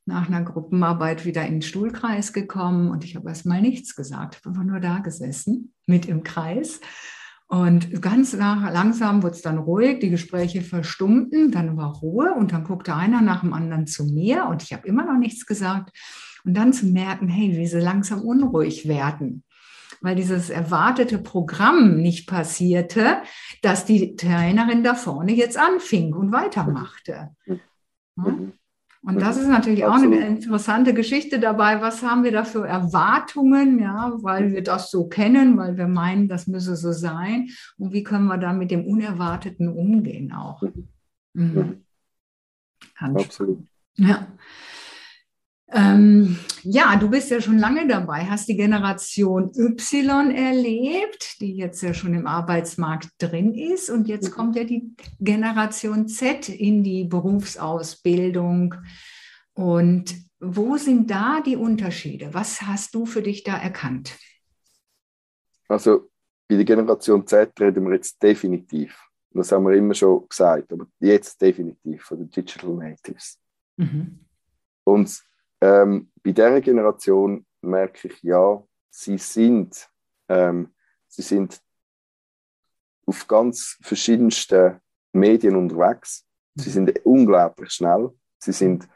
[0.07, 4.35] nach einer Gruppenarbeit wieder in den Stuhlkreis gekommen und ich habe erst mal nichts gesagt,
[4.35, 6.81] ich habe einfach nur da gesessen, mit im Kreis
[7.47, 12.53] Und ganz nach, langsam wurde es dann ruhig, die Gespräche verstummten, dann war Ruhe und
[12.53, 15.97] dann guckte einer nach dem anderen zu mir und ich habe immer noch nichts gesagt.
[16.45, 19.45] Und dann zu merken, hey, wie sie langsam unruhig werden,
[20.01, 23.23] weil dieses erwartete Programm nicht passierte,
[23.62, 27.31] dass die Trainerin da vorne jetzt anfing und weitermachte.
[27.47, 27.61] Mhm.
[28.17, 28.37] Ja?
[29.07, 30.14] Und das ist natürlich Absolut.
[30.14, 31.83] auch eine interessante Geschichte dabei.
[31.83, 36.27] Was haben wir da für Erwartungen, ja, weil wir das so kennen, weil wir meinen,
[36.27, 37.49] das müsse so sein.
[37.77, 40.62] Und wie können wir da mit dem Unerwarteten umgehen auch?
[41.35, 41.85] Mhm.
[42.99, 43.67] Absolut.
[43.97, 44.27] Ja.
[45.74, 51.82] Ähm, ja, du bist ja schon lange dabei, hast die Generation Y erlebt, die jetzt
[51.82, 53.90] ja schon im Arbeitsmarkt drin ist.
[53.90, 54.34] Und jetzt mhm.
[54.34, 58.76] kommt ja die Generation Z in die Berufsausbildung.
[59.54, 62.32] Und wo sind da die Unterschiede?
[62.32, 64.16] Was hast du für dich da erkannt?
[65.66, 66.08] Also
[66.46, 68.96] bei der Generation Z reden wir jetzt definitiv.
[69.32, 73.40] Das haben wir immer schon gesagt, aber jetzt definitiv von den Digital Natives.
[73.76, 74.20] Mhm.
[74.84, 75.20] Und
[75.64, 79.88] ähm, bei dieser Generation merke ich, ja, sie sind,
[80.29, 80.74] ähm,
[81.09, 81.59] sie sind
[83.07, 84.79] auf ganz verschiedensten
[85.12, 86.27] Medien unterwegs.
[86.55, 88.11] Sie sind unglaublich schnell.
[88.38, 88.87] Sie sind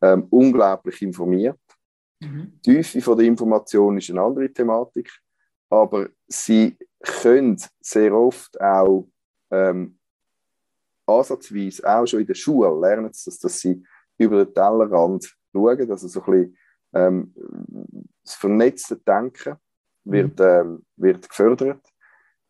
[0.00, 1.60] ähm, unglaublich informiert.
[2.20, 2.60] Mhm.
[2.64, 5.10] Die Tiefe von der Information ist eine andere Thematik,
[5.68, 9.06] aber sie können sehr oft auch
[9.50, 9.98] ähm,
[11.06, 13.84] ansatzweise auch schon in der Schule lernen, dass, dass sie
[14.16, 16.56] über den Tellerrand schauen, also so ein bisschen
[16.94, 17.34] ähm,
[18.22, 19.56] das vernetzte Denken
[20.04, 20.44] wird, mhm.
[20.44, 21.82] ähm, wird gefördert.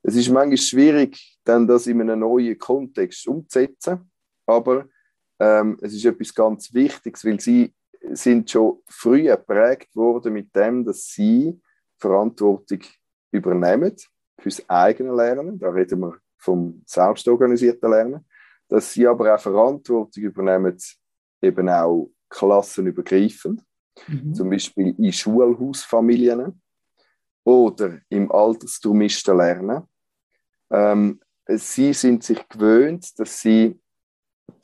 [0.03, 4.11] Es ist manchmal schwierig, dann das in einem neuen Kontext umzusetzen,
[4.47, 4.87] aber
[5.39, 7.75] ähm, es ist etwas ganz Wichtiges, weil sie
[8.13, 11.61] sind schon früh geprägt worden mit dem, dass sie
[11.99, 12.81] Verantwortung
[13.33, 13.97] übernehmen
[14.39, 15.59] fürs eigene Lernen.
[15.59, 18.25] Da reden wir vom selbstorganisierten Lernen.
[18.69, 20.77] Dass sie aber auch Verantwortung übernehmen,
[21.41, 23.63] eben auch klassenübergreifend,
[24.07, 24.35] mhm.
[24.35, 26.61] zum Beispiel in Schulhausfamilien
[27.45, 29.83] oder im altersdurmischen Lernen.
[30.71, 33.79] Ähm, sie sind sich gewöhnt, dass sie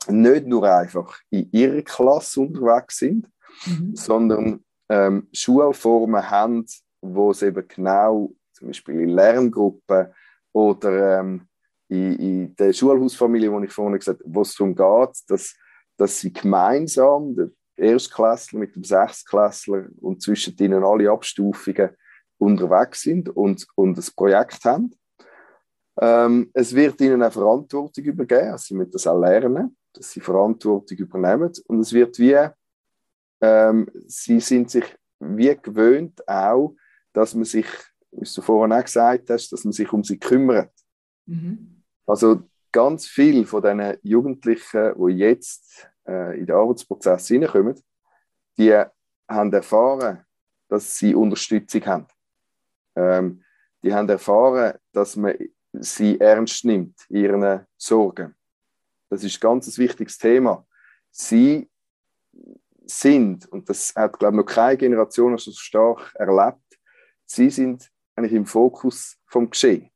[0.09, 3.27] nicht nur einfach in ihrer Klasse unterwegs sind,
[3.65, 3.95] mhm.
[3.95, 6.65] sondern ähm, Schulformen haben,
[7.01, 10.07] wo es eben genau, zum Beispiel in Lerngruppen
[10.51, 11.47] oder ähm,
[11.87, 15.55] in, in der Schulhausfamilie, wo ich vorhin gesagt habe, wo es darum geht, dass
[16.03, 21.91] dass sie gemeinsam, der Erstklässler mit dem Sechstklässler und zwischen ihnen alle Abstufungen
[22.37, 24.93] unterwegs sind und, und ein Projekt haben.
[25.97, 30.19] Ähm, es wird ihnen eine Verantwortung übergeben, also sie müssen das auch lernen, dass sie
[30.19, 32.49] Verantwortung übernehmen und es wird wie,
[33.39, 34.85] ähm, sie sind sich
[35.21, 36.75] wie gewöhnt auch,
[37.13, 37.67] dass man sich,
[38.11, 40.73] wie du vorhin auch gesagt hast, dass man sich um sie kümmert.
[41.27, 41.81] Mhm.
[42.05, 47.81] Also ganz viele von diesen Jugendlichen, die jetzt äh, in den Arbeitsprozess hineinkommen,
[48.57, 48.73] die
[49.27, 50.25] haben erfahren,
[50.67, 52.07] dass sie Unterstützung haben.
[52.95, 53.43] Ähm,
[53.83, 55.35] die haben erfahren, dass man
[55.73, 58.35] sie ernst nimmt, ihren Sorgen.
[59.09, 60.65] Das ist ein ganz wichtiges Thema.
[61.11, 61.69] Sie
[62.85, 66.79] sind, und das hat, glaube ich, noch keine Generation so stark erlebt,
[67.25, 69.89] sie sind eigentlich im Fokus vom Geschehen.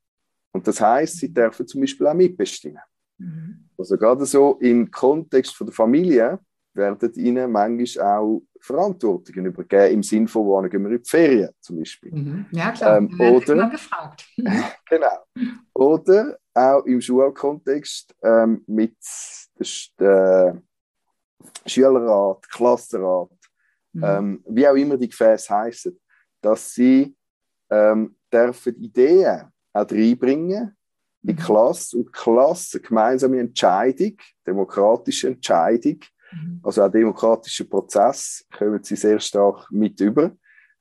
[0.52, 2.82] Und das heißt, sie dürfen zum Beispiel auch mitbestimmen.
[3.18, 3.70] Mhm.
[3.78, 6.40] Also gerade so im Kontext von der Familie
[6.74, 11.50] werden ihnen manchmal auch Verantwortungen übergeben, im Sinne von, wo gehen wir in die Ferien
[11.60, 12.14] zum Beispiel.
[12.14, 12.46] Mhm.
[12.52, 14.26] Ja, klar, ähm, oder, immer gefragt.
[14.90, 15.26] genau.
[15.74, 18.98] Oder auch im Schulkontext ähm, mit
[20.00, 20.62] dem
[21.66, 23.30] Schülerrat, Klassenrat,
[23.94, 24.04] mhm.
[24.04, 26.00] ähm, wie auch immer die Gefäße heißen,
[26.42, 27.16] dass sie
[27.70, 30.74] ähm, dürfen Ideen auch reinbringen in
[31.22, 31.38] die mhm.
[31.38, 36.00] Klasse und die Klasse gemeinsame Entscheidung, demokratische Entscheidung,
[36.32, 36.60] mhm.
[36.64, 40.32] also auch demokratischer Prozess, kommen sie sehr stark mit über.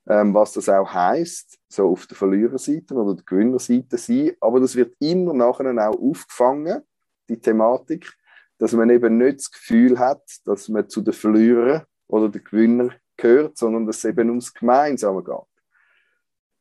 [0.09, 4.33] Ähm, was das auch heißt, so auf der Verliererseite oder der Gewinnerseite sein.
[4.41, 6.83] Aber das wird immer nachher auch aufgefangen,
[7.29, 8.13] die Thematik,
[8.59, 12.91] dass man eben nicht das Gefühl hat, dass man zu den Verlierern oder den Gewinner
[13.17, 15.35] gehört, sondern dass es eben ums Gemeinsame geht.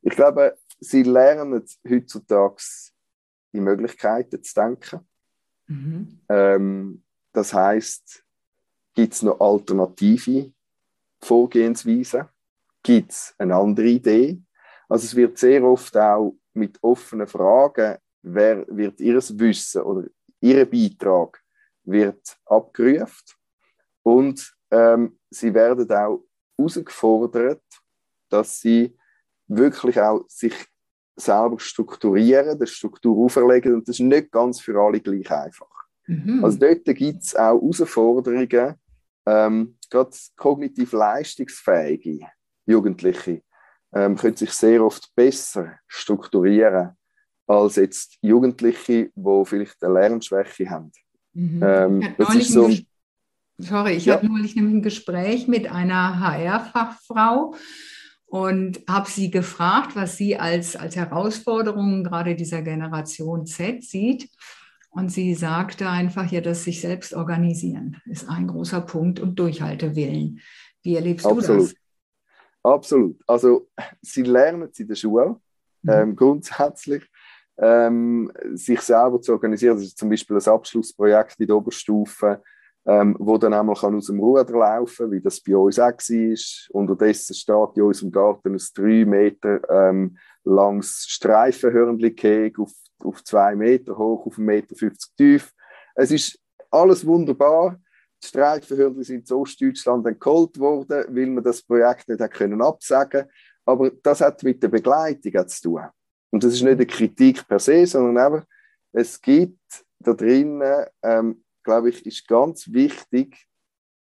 [0.02, 2.62] Ich glaube, sie lernen heutzutage
[3.56, 5.00] die Möglichkeiten zu denken.
[5.66, 6.20] Mhm.
[6.28, 8.24] Ähm, das heißt,
[8.94, 10.52] gibt es noch alternative
[11.20, 12.28] Vorgehensweisen?
[12.82, 14.42] Gibt es eine andere Idee?
[14.88, 20.08] Also es wird sehr oft auch mit offenen Fragen, wer wird ihr Wissen oder
[20.40, 21.42] ihr Beitrag
[21.84, 23.34] wird abgerufen
[24.02, 26.24] und ähm, sie werden auch
[26.56, 27.62] herausgefordert,
[28.28, 28.96] dass sie
[29.48, 30.54] wirklich auch sich
[31.16, 35.66] selber strukturieren, der Struktur auferlegen und das ist nicht ganz für alle gleich einfach.
[36.06, 36.44] Mhm.
[36.44, 38.74] Also dort gibt es auch Herausforderungen,
[39.26, 42.20] ähm, gerade kognitiv leistungsfähige
[42.66, 43.42] Jugendliche
[43.94, 46.90] ähm, können sich sehr oft besser strukturieren
[47.46, 50.92] als jetzt Jugendliche, die vielleicht eine Lernschwäche haben.
[51.32, 51.62] Mhm.
[51.62, 52.70] Ähm, das ist so,
[53.58, 54.14] sorry, ich ja.
[54.14, 57.54] hatte neulich ein Gespräch mit einer HR-Fachfrau
[58.36, 64.28] und habe sie gefragt, was sie als, als Herausforderung gerade dieser Generation Z sieht.
[64.90, 70.40] Und sie sagte einfach, ja, dass sich selbst organisieren ist ein großer Punkt und Durchhaltewillen.
[70.82, 71.48] Wie erlebst Absolut.
[71.48, 71.74] du das?
[72.62, 73.18] Absolut.
[73.26, 73.68] Also
[74.02, 75.36] sie lernen es in der Schule
[75.82, 75.90] mhm.
[75.90, 77.04] ähm, grundsätzlich,
[77.58, 79.76] ähm, sich selber zu organisieren.
[79.76, 82.42] Das ist zum Beispiel ein Abschlussprojekt in der Oberstufe,
[82.86, 86.80] ähm, wo dann einmal aus dem Ruder laufen kann, wie das bei uns auch war.
[86.80, 92.72] Unterdessen steht in unserem Garten ein drei Meter ähm, langes Streifenhörnchen auf
[93.04, 94.76] auf zwei Meter hoch, auf 1,50 Meter
[95.16, 95.52] tief.
[95.94, 96.38] Es ist
[96.70, 97.80] alles wunderbar.
[98.22, 103.26] Die Streifenhürden sind in Ostdeutschland geholt worden, weil man das Projekt nicht können absagen
[103.64, 105.82] Aber das hat mit der Begleitung zu tun.
[106.30, 108.46] Und das ist nicht eine Kritik per se, sondern einfach,
[108.92, 109.58] es gibt
[109.98, 113.46] da drinnen, ähm, glaube ich, ist ganz wichtig,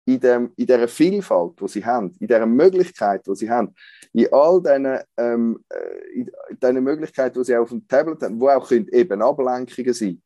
[0.05, 3.75] in, dem, in dieser Vielfalt, die sie haben, in dieser Möglichkeit, die sie haben,
[4.11, 8.49] in all diesen, ähm, äh, in diesen Möglichkeiten, die sie auf dem Tablet haben, wo
[8.49, 10.19] auch können eben Ablenkungen sein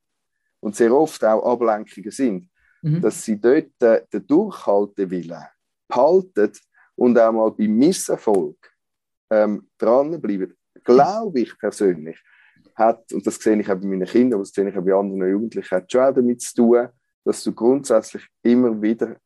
[0.62, 2.50] und sehr oft auch Ablenkungen sind,
[2.82, 3.02] mhm.
[3.02, 5.43] dass sie dort äh, den Durchhaltewillen
[5.89, 6.52] behalten
[6.96, 8.58] und auch mal beim Misserfolg
[9.30, 10.56] ähm, dranbleiben.
[10.86, 12.17] Glaube ich persönlich,
[12.76, 14.93] hat, und das sehe ich auch bei meinen Kindern, aber das sehe ich auch bei
[14.93, 16.88] anderen Jugendlichen, hat schon auch damit zu tun,
[17.26, 19.18] dass du grundsätzlich immer wieder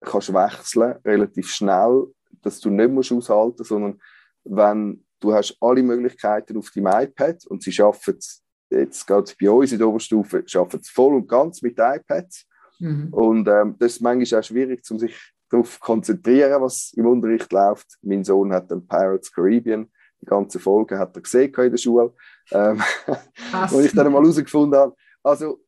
[0.00, 2.06] kannst wechseln, relativ schnell,
[2.42, 4.00] dass du nicht musst aushalten sondern
[4.44, 9.50] wenn du hast alle Möglichkeiten auf deinem iPad und sie schaffen es, jetzt geht bei
[9.50, 12.46] uns in der Oberstufe, schaffen es voll und ganz mit iPads.
[12.78, 13.08] Mhm.
[13.12, 15.16] Und ähm, das ist manchmal auch schwierig, um sich
[15.50, 17.98] darauf zu konzentrieren, was im Unterricht läuft.
[18.02, 22.14] Mein Sohn hat dann Pirates Caribbean, die ganze Folge hat er gesehen in der Schule,
[22.52, 22.80] ähm,
[23.68, 24.94] wo ich dann mal herausgefunden habe.
[25.22, 25.60] Also,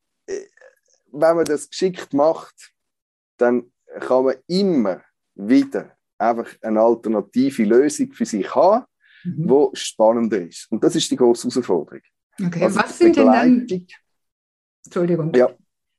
[1.12, 2.72] wenn man das geschickt macht,
[3.36, 3.70] dann
[4.00, 5.02] kann man immer
[5.34, 8.84] wieder einfach eine alternative Lösung für sich haben,
[9.24, 9.48] mhm.
[9.48, 10.70] die spannender ist.
[10.70, 12.02] Und das ist die große Herausforderung.
[12.44, 13.66] Okay, also was sind denn dann...
[14.84, 15.32] Entschuldigung.
[15.34, 15.50] Ja.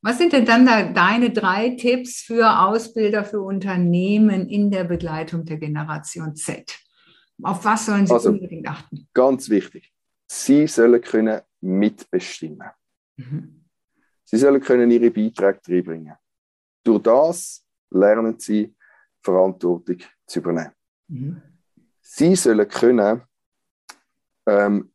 [0.04, 5.46] Was sind denn dann da deine drei Tipps für Ausbilder, für Unternehmen in der Begleitung
[5.46, 6.76] der Generation Z?
[7.44, 9.08] Auf was sollen sie also, unbedingt achten?
[9.14, 9.92] Ganz wichtig.
[10.28, 12.70] Sie sollen können mitbestimmen.
[13.18, 13.61] Mhm.
[14.32, 16.16] Sie sollen können ihre Beiträge reinbringen.
[16.86, 18.74] Durch das lernen sie,
[19.22, 20.72] Verantwortung zu übernehmen.
[21.10, 21.42] Mhm.
[22.00, 23.24] Sie sollen können,
[24.48, 24.94] ähm,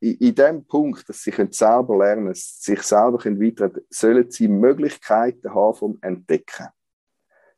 [0.00, 5.74] in dem Punkt, dass sie selber lernen können, sich selber weiterentwickeln sollen sie Möglichkeiten haben
[5.74, 6.66] vom Entdecken.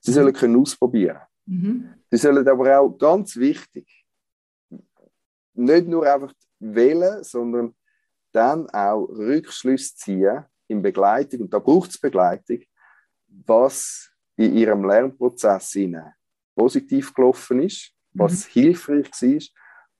[0.00, 0.35] Sie sollen mhm.
[0.35, 1.20] können ausprobieren.
[1.46, 1.94] Mhm.
[2.11, 3.88] Sie sollen aber auch, ganz wichtig,
[5.54, 7.74] nicht nur einfach wählen, sondern
[8.37, 12.61] dann auch Rückschlüsse ziehen in Begleitung, und da braucht es Begleitung,
[13.29, 15.77] was in ihrem Lernprozess
[16.55, 18.53] positiv gelaufen ist, was mhm.
[18.53, 19.40] hilfreich war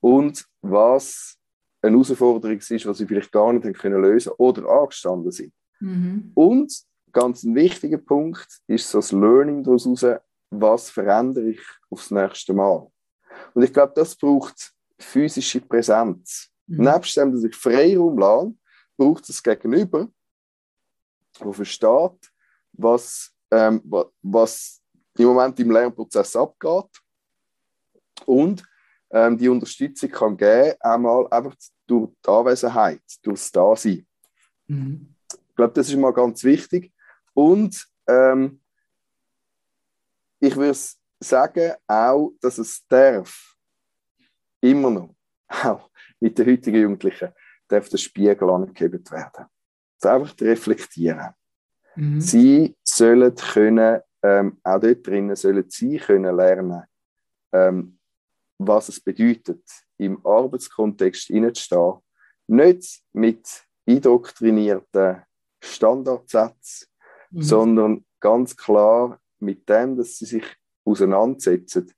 [0.01, 1.37] und was
[1.83, 5.53] eine Herausforderung ist, die sie vielleicht gar nicht haben können lösen oder angestanden sind.
[5.81, 6.33] Mhm.
[6.35, 6.72] Und
[7.12, 10.20] ganz ein wichtiger Punkt ist so das Learning daraus heraus,
[10.51, 12.90] was verändere ich aufs nächste Mal.
[13.55, 16.51] Und ich glaube, das braucht physische Präsenz.
[16.66, 16.85] Mhm.
[16.85, 18.55] Nebst dem, dass ich Freiraum lasse,
[18.96, 20.09] braucht es Gegenüber,
[21.40, 22.33] der versteht,
[22.72, 23.83] was, ähm,
[24.22, 24.83] was
[25.18, 26.90] im Moment im Lernprozess abgeht
[28.24, 28.64] und
[29.11, 31.55] ähm, die Unterstützung kann geben, einmal einfach
[31.87, 34.07] durch die Anwesenheit, durch das Dasein.
[34.66, 35.14] Mhm.
[35.31, 36.92] Ich glaube, das ist mal ganz wichtig.
[37.33, 38.61] Und ähm,
[40.40, 40.79] ich würde
[41.20, 43.57] sagen auch, dass es darf,
[44.61, 45.14] immer noch,
[45.49, 45.90] auch
[46.20, 47.32] mit den heutigen Jugendlichen,
[47.68, 49.46] darf der Spiegel angegeben werden.
[50.00, 51.30] Das einfach reflektieren.
[51.96, 52.20] Mhm.
[52.20, 56.82] Sie sollen können, ähm, auch dort drinnen sollen sie können lernen,
[57.52, 57.98] ähm,
[58.58, 59.62] was es bedeutet,
[59.98, 61.94] im Arbeitskontext hineinzustehen.
[62.48, 63.48] Nicht mit
[63.86, 65.22] indoktrinierten
[65.62, 66.88] Standardsätzen,
[67.30, 67.42] mhm.
[67.42, 70.44] sondern ganz klar mit dem, dass sie sich
[70.84, 71.92] auseinandersetzen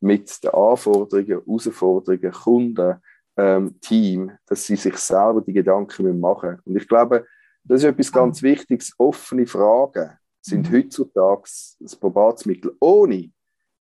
[0.00, 3.02] mit den Anforderungen, Herausforderungen, Kunden,
[3.36, 6.62] ähm, Team, dass sie sich selber die Gedanken machen müssen.
[6.64, 7.26] Und ich glaube,
[7.64, 8.92] das ist etwas ganz Wichtiges.
[8.98, 10.76] Offene Fragen sind mhm.
[10.76, 11.42] heutzutage
[11.80, 13.30] das Probatsmittel, ohne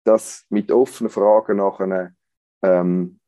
[0.04, 2.12] dass mit offenen Fragen nachher
[2.62, 3.20] ähm,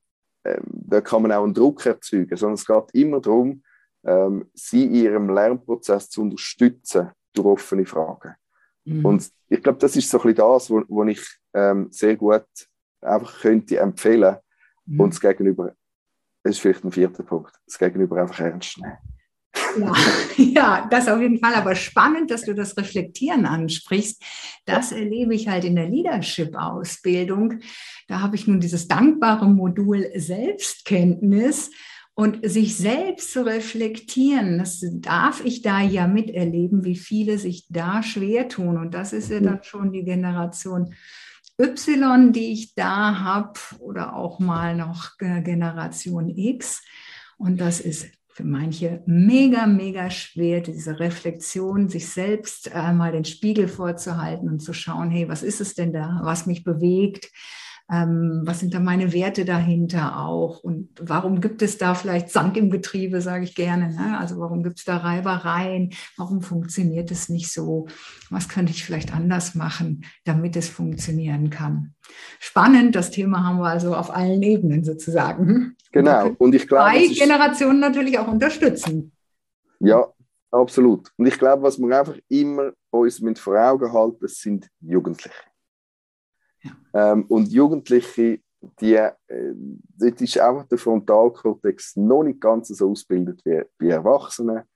[0.45, 3.63] ähm, da kann man auch einen Druck erzeugen, sondern es geht immer darum,
[4.05, 8.35] ähm, sie in ihrem Lernprozess zu unterstützen durch offene Fragen.
[8.85, 9.05] Mhm.
[9.05, 12.45] Und ich glaube, das ist so ein bisschen das, was ich ähm, sehr gut
[13.01, 14.37] einfach könnte empfehlen
[14.87, 15.01] mhm.
[15.01, 15.75] und das Gegenüber,
[16.45, 18.99] ist vielleicht ein vierter Punkt, das Gegenüber einfach ernst nehmen.
[19.79, 19.95] Ja,
[20.37, 21.55] ja, das auf jeden Fall.
[21.55, 24.23] Aber spannend, dass du das Reflektieren ansprichst.
[24.65, 27.61] Das erlebe ich halt in der Leadership-Ausbildung.
[28.09, 31.71] Da habe ich nun dieses dankbare Modul Selbstkenntnis.
[32.15, 38.03] Und sich selbst zu reflektieren, das darf ich da ja miterleben, wie viele sich da
[38.03, 38.77] schwer tun.
[38.77, 39.45] Und das ist ja mhm.
[39.45, 40.95] dann schon die Generation
[41.61, 46.83] Y, die ich da habe, oder auch mal noch Generation X.
[47.37, 53.69] Und das ist für manche mega, mega schwer, diese Reflexion, sich selbst einmal den Spiegel
[53.69, 57.31] vorzuhalten und zu schauen, hey, was ist es denn da, was mich bewegt?
[57.93, 60.65] Ähm, was sind da meine Werte dahinter auch?
[60.65, 63.93] Und warum gibt es da vielleicht Sand im Getriebe, sage ich gerne.
[63.93, 64.19] Ne?
[64.19, 65.93] Also warum gibt es da Reibereien?
[66.17, 67.87] Warum funktioniert es nicht so?
[68.31, 71.93] Was könnte ich vielleicht anders machen, damit es funktionieren kann?
[72.41, 75.77] Spannend, das Thema haben wir also auf allen Ebenen sozusagen.
[75.93, 76.31] Genau.
[76.39, 79.13] Und ich glaube, zwei Generationen natürlich auch unterstützen.
[79.81, 80.07] Ja,
[80.51, 81.11] absolut.
[81.19, 85.52] Und ich glaube, was wir einfach immer uns mit vor Augen halten, sind Jugendliche.
[86.95, 88.41] Ähm, und Jugendliche,
[88.81, 89.13] die, äh,
[89.99, 94.67] dort ist einfach der Frontalkortex noch nicht ganz so ausgebildet wie, wie Erwachsene.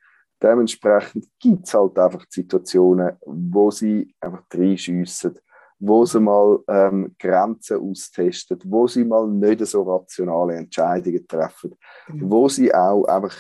[0.43, 5.39] Dementsprechend gibt es halt einfach Situationen, wo sie einfach reinschiessen,
[5.79, 11.75] wo sie mal ähm, Grenzen austesten, wo sie mal nicht so rationale Entscheidungen treffen,
[12.09, 12.31] mhm.
[12.31, 13.37] wo sie auch einfach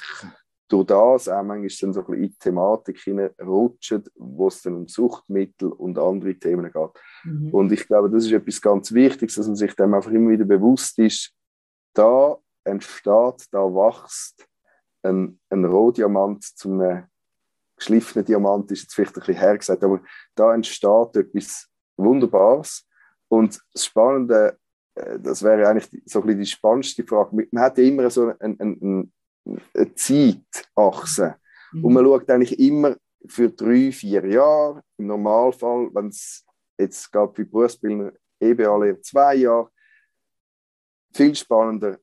[0.68, 4.74] durch das auch manchmal dann so ein bisschen in die Thematik hineinrutschen, wo es dann
[4.74, 6.90] um Suchtmittel und andere Themen geht.
[7.24, 7.50] Mhm.
[7.54, 10.44] Und ich glaube, das ist etwas ganz Wichtiges, dass man sich dem einfach immer wieder
[10.44, 11.32] bewusst ist,
[11.94, 14.46] da entsteht, da wächst
[15.02, 17.04] ein, ein Rohdiamant zu einem
[17.76, 20.00] geschliffenen Diamant, ist jetzt vielleicht ein bisschen hergesagt, aber
[20.34, 22.86] da entsteht etwas Wunderbares.
[23.28, 24.58] Und das Spannende,
[24.94, 27.46] äh, das wäre eigentlich so ein bisschen die spannendste Frage.
[27.50, 29.08] Man hat ja immer so einen, einen, eine
[29.94, 31.36] Zeitachse.
[31.72, 31.84] Mhm.
[31.84, 34.82] Und man schaut eigentlich immer für drei, vier Jahre.
[34.96, 36.44] Im Normalfall, wenn es
[36.78, 39.70] jetzt gerade für Berufsbildner EBA-Lehre zwei Jahre,
[41.12, 41.98] viel spannender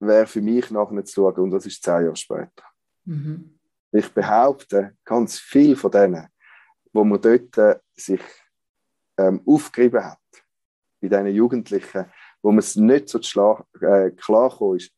[0.00, 2.64] wäre für mich nachher zu schauen, und das ist zehn Jahre später.
[3.04, 3.58] Mhm.
[3.90, 6.28] Ich behaupte, ganz viel von denen,
[6.92, 8.20] wo man dort äh, sich
[9.16, 10.18] ähm, aufgerieben hat,
[11.00, 12.04] bei diesen Jugendlichen,
[12.42, 13.18] wo man es nicht so
[13.80, 14.92] äh, klar ist,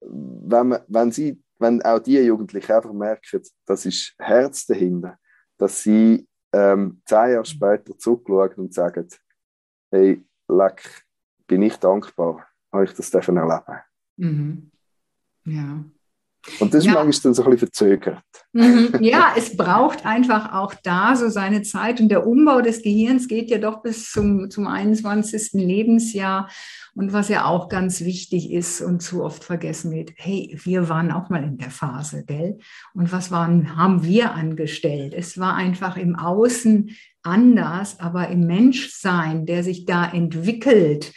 [0.00, 5.18] wenn, man, wenn, sie, wenn auch die Jugendlichen einfach merken, das ist Herz dahinter,
[5.58, 9.08] dass sie ähm, zehn Jahre später zurückschauen und sagen,
[9.90, 11.04] hey, leck,
[11.46, 13.80] bin ich dankbar, habe ich das erleben
[14.16, 14.70] mhm.
[15.44, 15.84] Ja.
[16.58, 16.92] Und das ja.
[16.92, 18.22] ist manchmal dann so ein bisschen verzögert.
[18.52, 18.98] Mhm.
[19.00, 22.00] Ja, es braucht einfach auch da so seine Zeit.
[22.00, 25.52] Und der Umbau des Gehirns geht ja doch bis zum, zum 21.
[25.52, 26.48] Lebensjahr.
[26.94, 31.12] Und was ja auch ganz wichtig ist und zu oft vergessen wird, hey, wir waren
[31.12, 32.58] auch mal in der Phase, gell?
[32.94, 35.14] Und was waren, haben wir angestellt?
[35.14, 36.90] Es war einfach im Außen
[37.22, 41.12] anders, aber im Menschsein, der sich da entwickelt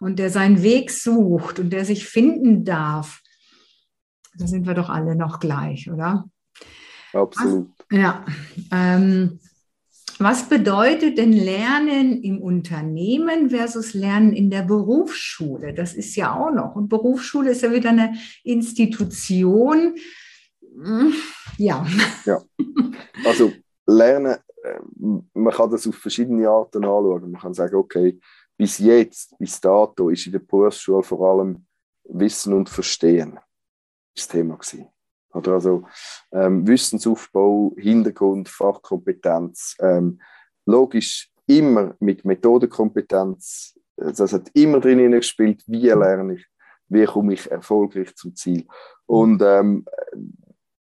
[0.00, 3.20] und der seinen Weg sucht und der sich finden darf,
[4.38, 6.28] da sind wir doch alle noch gleich, oder?
[7.12, 7.68] Absolut.
[7.90, 8.24] Was, ja.
[8.72, 9.40] Ähm,
[10.18, 15.74] was bedeutet denn Lernen im Unternehmen versus Lernen in der Berufsschule?
[15.74, 16.74] Das ist ja auch noch.
[16.74, 19.94] Und Berufsschule ist ja wieder eine Institution.
[20.60, 21.14] Hm,
[21.56, 21.86] ja.
[22.24, 22.42] Ja.
[23.24, 23.52] Also
[23.86, 24.80] Lernen, äh,
[25.34, 27.30] man kann das auf verschiedene Arten anschauen.
[27.30, 28.18] Man kann sagen, okay,
[28.56, 31.64] bis jetzt, bis dato ist in der Berufsschule vor allem
[32.04, 33.38] Wissen und Verstehen
[34.18, 34.88] das Thema gewesen.
[35.32, 35.84] Oder also
[36.32, 40.20] ähm, Wissensaufbau, Hintergrund, Fachkompetenz, ähm,
[40.66, 43.78] logisch immer mit Methodenkompetenz.
[43.96, 46.46] Das hat immer drin gespielt, wie lerne ich,
[46.88, 48.66] wie komme ich erfolgreich zum Ziel.
[49.06, 49.84] Und ähm,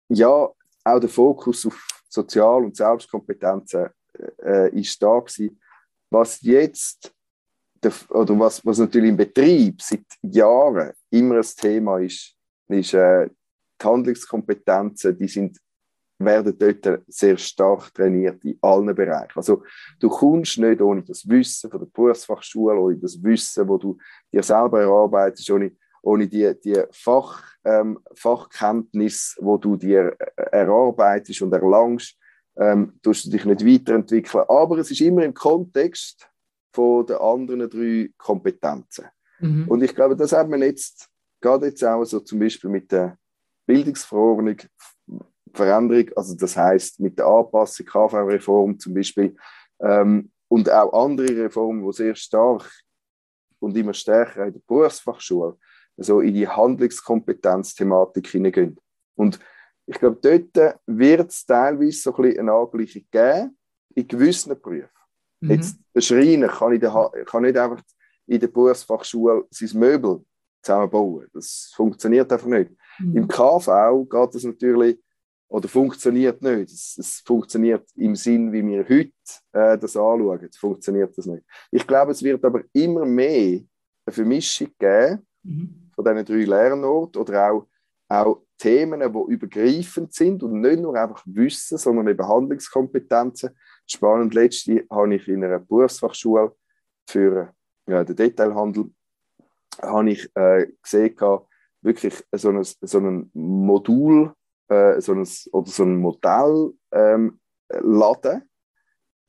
[0.10, 0.50] ja,
[0.84, 3.90] auch der Fokus auf Sozial- und Selbstkompetenzen
[4.44, 5.60] äh, ist da gewesen.
[6.10, 7.14] Was jetzt
[8.10, 12.38] oder was, was natürlich im Betrieb seit Jahren immer ein Thema ist,
[12.74, 13.30] ist, äh,
[13.82, 15.58] die Handlungskompetenzen, die sind,
[16.20, 19.34] werden dort sehr stark trainiert in allen Bereichen.
[19.36, 19.64] Also
[20.00, 23.98] du kommst nicht ohne das Wissen von der Berufsfachschule, ohne das Wissen, wo du
[24.32, 25.72] dir selber erarbeitest, ohne,
[26.02, 32.18] ohne die, die Fach, ähm, Fachkenntnis, wo du dir äh, erarbeitest und erlangst,
[32.56, 34.46] ähm, tust du dich nicht weiterentwickeln.
[34.48, 36.30] Aber es ist immer im Kontext
[36.74, 39.06] von den anderen drei Kompetenzen.
[39.40, 39.68] Mhm.
[39.68, 41.10] Und ich glaube, das hat man jetzt
[41.44, 43.18] gerade jetzt auch so zum Beispiel mit der
[43.68, 44.58] Bildungsverordnung
[45.54, 49.36] Veränderung, also das heißt mit der Anpassung, KV-Reform zum Beispiel
[49.80, 52.72] ähm, und auch andere Reformen, die sehr stark
[53.60, 55.58] und immer stärker in der Berufsfachschule,
[55.96, 58.80] also in die Handlungskompetenzthematik hineingehen.
[59.16, 59.40] Und
[59.86, 63.58] ich glaube, dort wird es teilweise so ein bisschen eine Angleichung geben,
[63.94, 64.90] in gewissen Berufen.
[65.42, 65.52] Mhm.
[65.52, 67.84] Jetzt, der Schreiner kann, der, kann nicht einfach
[68.26, 70.26] in der Berufsfachschule sein Möbel
[70.64, 71.28] zusammenbauen.
[71.34, 72.72] Das funktioniert einfach nicht.
[73.00, 73.18] Mhm.
[73.18, 75.00] Im KV geht das natürlich
[75.48, 76.72] oder funktioniert nicht.
[76.72, 79.12] Es, funktioniert im Sinn, wie wir heute
[79.52, 81.44] äh, das anschauen, funktioniert das nicht.
[81.72, 83.60] Ich glaube, es wird aber immer mehr
[84.06, 85.92] eine Vermischung geben mhm.
[85.94, 87.68] von diesen drei Lernorten oder auch,
[88.08, 93.52] auch Themen, die übergreifend sind und nicht nur einfach Wissen, sondern eben Handlungskompetenzen.
[93.86, 96.56] Spannend, letzte habe ich in einer Berufsfachschule
[97.08, 97.54] für
[97.88, 98.90] ja, den Detailhandel
[99.82, 101.16] habe ich äh, gesehen,
[101.82, 104.34] wirklich so ein, so ein Modul
[104.74, 108.50] äh, so ein, oder so ein Modell ähm, laden.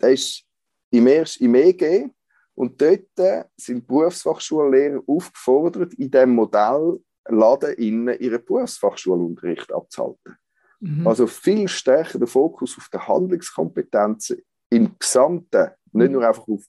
[0.01, 0.45] Der ist
[0.91, 2.09] im, erst, im EG
[2.55, 10.37] und dort sind Berufsfachschullehrer aufgefordert, in diesem Modell Laden ihren Berufsfachschulunterricht abzuhalten.
[10.81, 11.07] Mhm.
[11.07, 16.13] Also viel stärker der Fokus auf die Handlungskompetenzen im Gesamten, nicht mhm.
[16.13, 16.65] nur einfach auf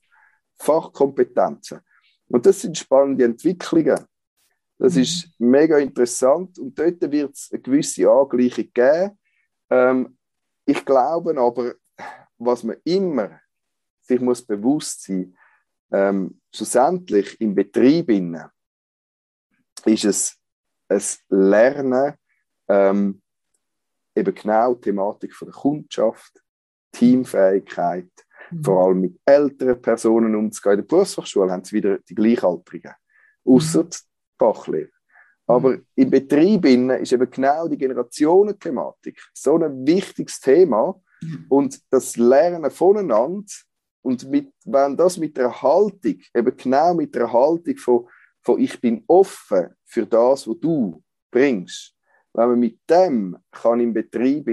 [0.60, 1.82] Fachkompetenzen.
[2.28, 4.06] Und das sind spannende Entwicklungen.
[4.78, 5.02] Das mhm.
[5.02, 9.20] ist mega interessant und dort wird es eine gewisse Angleichung geben.
[9.70, 10.18] Ähm,
[10.66, 11.76] ich glaube aber,
[12.38, 13.40] was man immer
[14.02, 15.38] sich muss bewusst sein
[15.92, 18.50] ähm, schlussendlich im Betrieb innen,
[19.86, 20.38] ist es
[20.88, 22.16] ein Lernen,
[22.68, 23.22] ähm,
[24.16, 26.42] eben genau die Thematik von der Kundschaft,
[26.92, 28.10] Teamfähigkeit,
[28.52, 28.64] mhm.
[28.64, 30.74] vor allem mit älteren Personen umzugehen.
[30.74, 32.94] In der Berufsfachschule haben sie wieder die Gleichaltrigen,
[33.46, 33.90] außer mhm.
[34.38, 34.90] Fachlehrer.
[35.48, 35.86] Aber mhm.
[35.96, 41.00] im Betrieb ist eben genau die Generationenthematik so ein wichtiges Thema.
[41.22, 41.46] Mhm.
[41.50, 43.46] Und das Lernen voneinander
[44.02, 48.08] und mit, wenn das mit der Haltung, eben genau mit der Haltung von,
[48.42, 51.96] von ich bin offen für das, was du bringst,
[52.34, 54.48] wenn man mit dem kann im Betrieb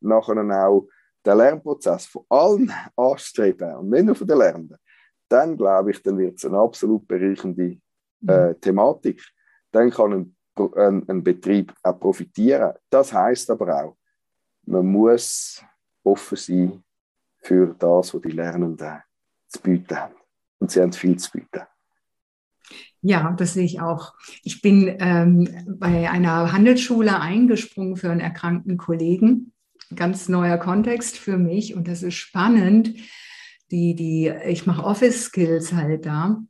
[0.00, 0.88] nachher auch
[1.26, 4.78] den Lernprozess von allen anstreben und nicht nur von den Lernenden,
[5.28, 7.78] dann glaube ich, dann wird es eine absolut bereichernde
[8.26, 8.60] äh, mhm.
[8.60, 9.22] Thematik.
[9.72, 10.36] Dann kann ein,
[10.76, 12.74] ein, ein, Betrieb auch profitieren.
[12.88, 13.96] Das heißt aber auch,
[14.64, 15.62] man muss
[16.04, 16.84] offen sein
[17.38, 19.02] für das, was die Lernenden
[19.48, 20.14] zu bieten haben.
[20.58, 21.62] Und sie haben viel zu bieten.
[23.02, 24.14] Ja, das sehe ich auch.
[24.42, 29.52] Ich bin ähm, bei einer Handelsschule eingesprungen für einen erkrankten Kollegen.
[29.94, 32.94] Ganz neuer Kontext für mich und das ist spannend.
[33.70, 36.42] Die, die, ich mache Office Skills halt da.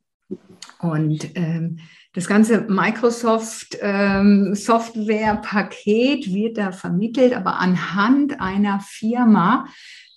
[0.80, 1.78] Und ähm,
[2.12, 9.66] das ganze Microsoft ähm, wird da vermittelt, aber anhand einer Firma,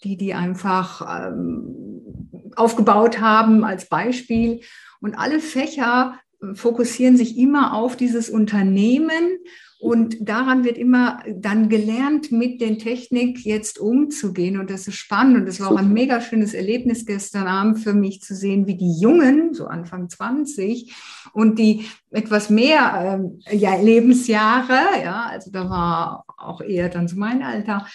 [0.04, 4.62] die die einfach ähm, aufgebaut haben als Beispiel.
[5.02, 6.20] Und alle Fächer
[6.54, 9.40] fokussieren sich immer auf dieses Unternehmen
[9.80, 14.60] und daran wird immer dann gelernt, mit den Technik jetzt umzugehen.
[14.60, 15.38] Und das ist spannend.
[15.38, 18.76] Und das war auch ein mega schönes Erlebnis gestern Abend für mich zu sehen, wie
[18.76, 20.94] die Jungen, so Anfang 20,
[21.32, 27.16] und die etwas mehr äh, ja, Lebensjahre, ja, also da war auch eher dann so
[27.16, 27.86] mein Alter,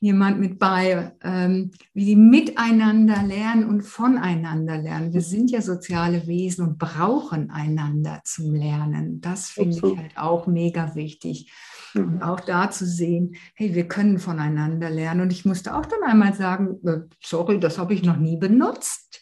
[0.00, 5.12] jemand mit bei, ähm, wie die miteinander lernen und voneinander lernen.
[5.12, 9.20] Wir sind ja soziale Wesen und brauchen einander zum Lernen.
[9.20, 11.52] Das finde ich halt auch mega wichtig.
[11.92, 12.14] Mhm.
[12.14, 15.20] Und auch da zu sehen, hey, wir können voneinander lernen.
[15.20, 19.20] Und ich musste auch dann einmal sagen, äh, sorry, das habe ich noch nie benutzt.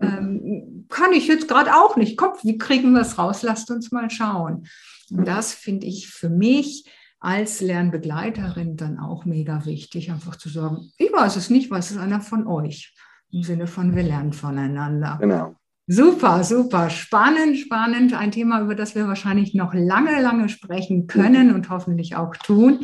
[0.00, 0.08] Mhm.
[0.08, 2.16] Ähm, kann ich jetzt gerade auch nicht.
[2.16, 3.42] Komm, wie kriegen wir es raus?
[3.42, 4.66] Lasst uns mal schauen.
[5.10, 6.84] Und das finde ich für mich
[7.20, 11.96] als Lernbegleiterin dann auch mega wichtig, einfach zu sagen, ich weiß es nicht, weiß es
[11.96, 12.94] einer von euch.
[13.30, 15.18] Im Sinne von, wir lernen voneinander.
[15.20, 15.56] Genau.
[15.90, 18.12] Super, super, spannend, spannend.
[18.12, 22.80] Ein Thema, über das wir wahrscheinlich noch lange, lange sprechen können und hoffentlich auch tun.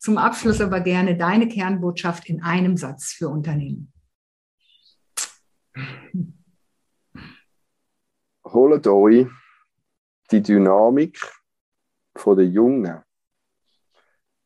[0.00, 3.92] Zum Abschluss aber gerne deine Kernbotschaft in einem Satz für Unternehmen.
[8.44, 9.26] Holt euch
[10.32, 11.20] die Dynamik
[12.16, 13.02] von der Jungen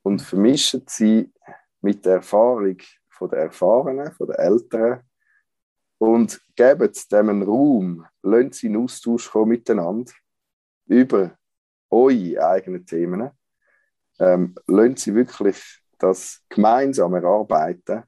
[0.03, 1.33] und vermischen sie
[1.81, 2.79] mit der Erfahrung
[3.09, 5.01] von der Erfahrenen, von der Älteren
[5.99, 10.13] und geben dem einen Raum, lassen sie in Austausch kommen miteinander
[10.87, 11.37] über
[11.91, 13.31] eure eigenen Themen,
[14.19, 18.03] ähm, lassen sie wirklich das gemeinsam erarbeiten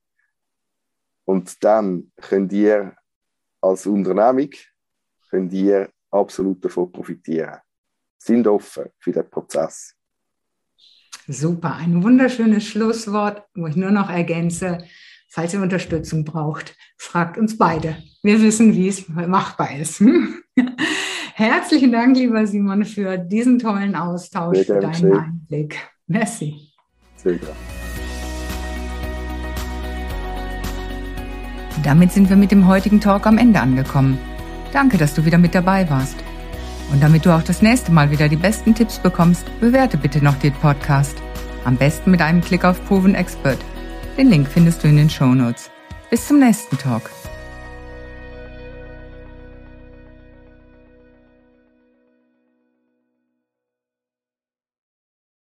[1.24, 2.97] und dann könnt ihr
[3.61, 4.51] als Unternehmung
[5.30, 7.61] könnt ihr absolut davon profitieren.
[8.18, 9.95] sind offen für den Prozess.
[11.27, 14.85] Super, ein wunderschönes Schlusswort, wo ich nur noch ergänze,
[15.29, 17.97] falls ihr Unterstützung braucht, fragt uns beide.
[18.22, 20.03] Wir wissen, wie es machbar ist.
[21.35, 25.16] Herzlichen Dank, lieber Simon, für diesen tollen Austausch, für deinen schön.
[25.16, 25.79] Einblick.
[26.07, 26.72] Merci.
[27.16, 27.55] Sehr gerne.
[31.83, 34.18] Damit sind wir mit dem heutigen Talk am Ende angekommen.
[34.72, 36.24] Danke, dass du wieder mit dabei warst.
[36.93, 40.37] Und damit du auch das nächste Mal wieder die besten Tipps bekommst, bewerte bitte noch
[40.37, 41.16] den Podcast.
[41.64, 43.59] Am besten mit einem Klick auf Proven Expert.
[44.16, 45.70] Den Link findest du in den Show Notes.
[46.11, 47.11] Bis zum nächsten Talk.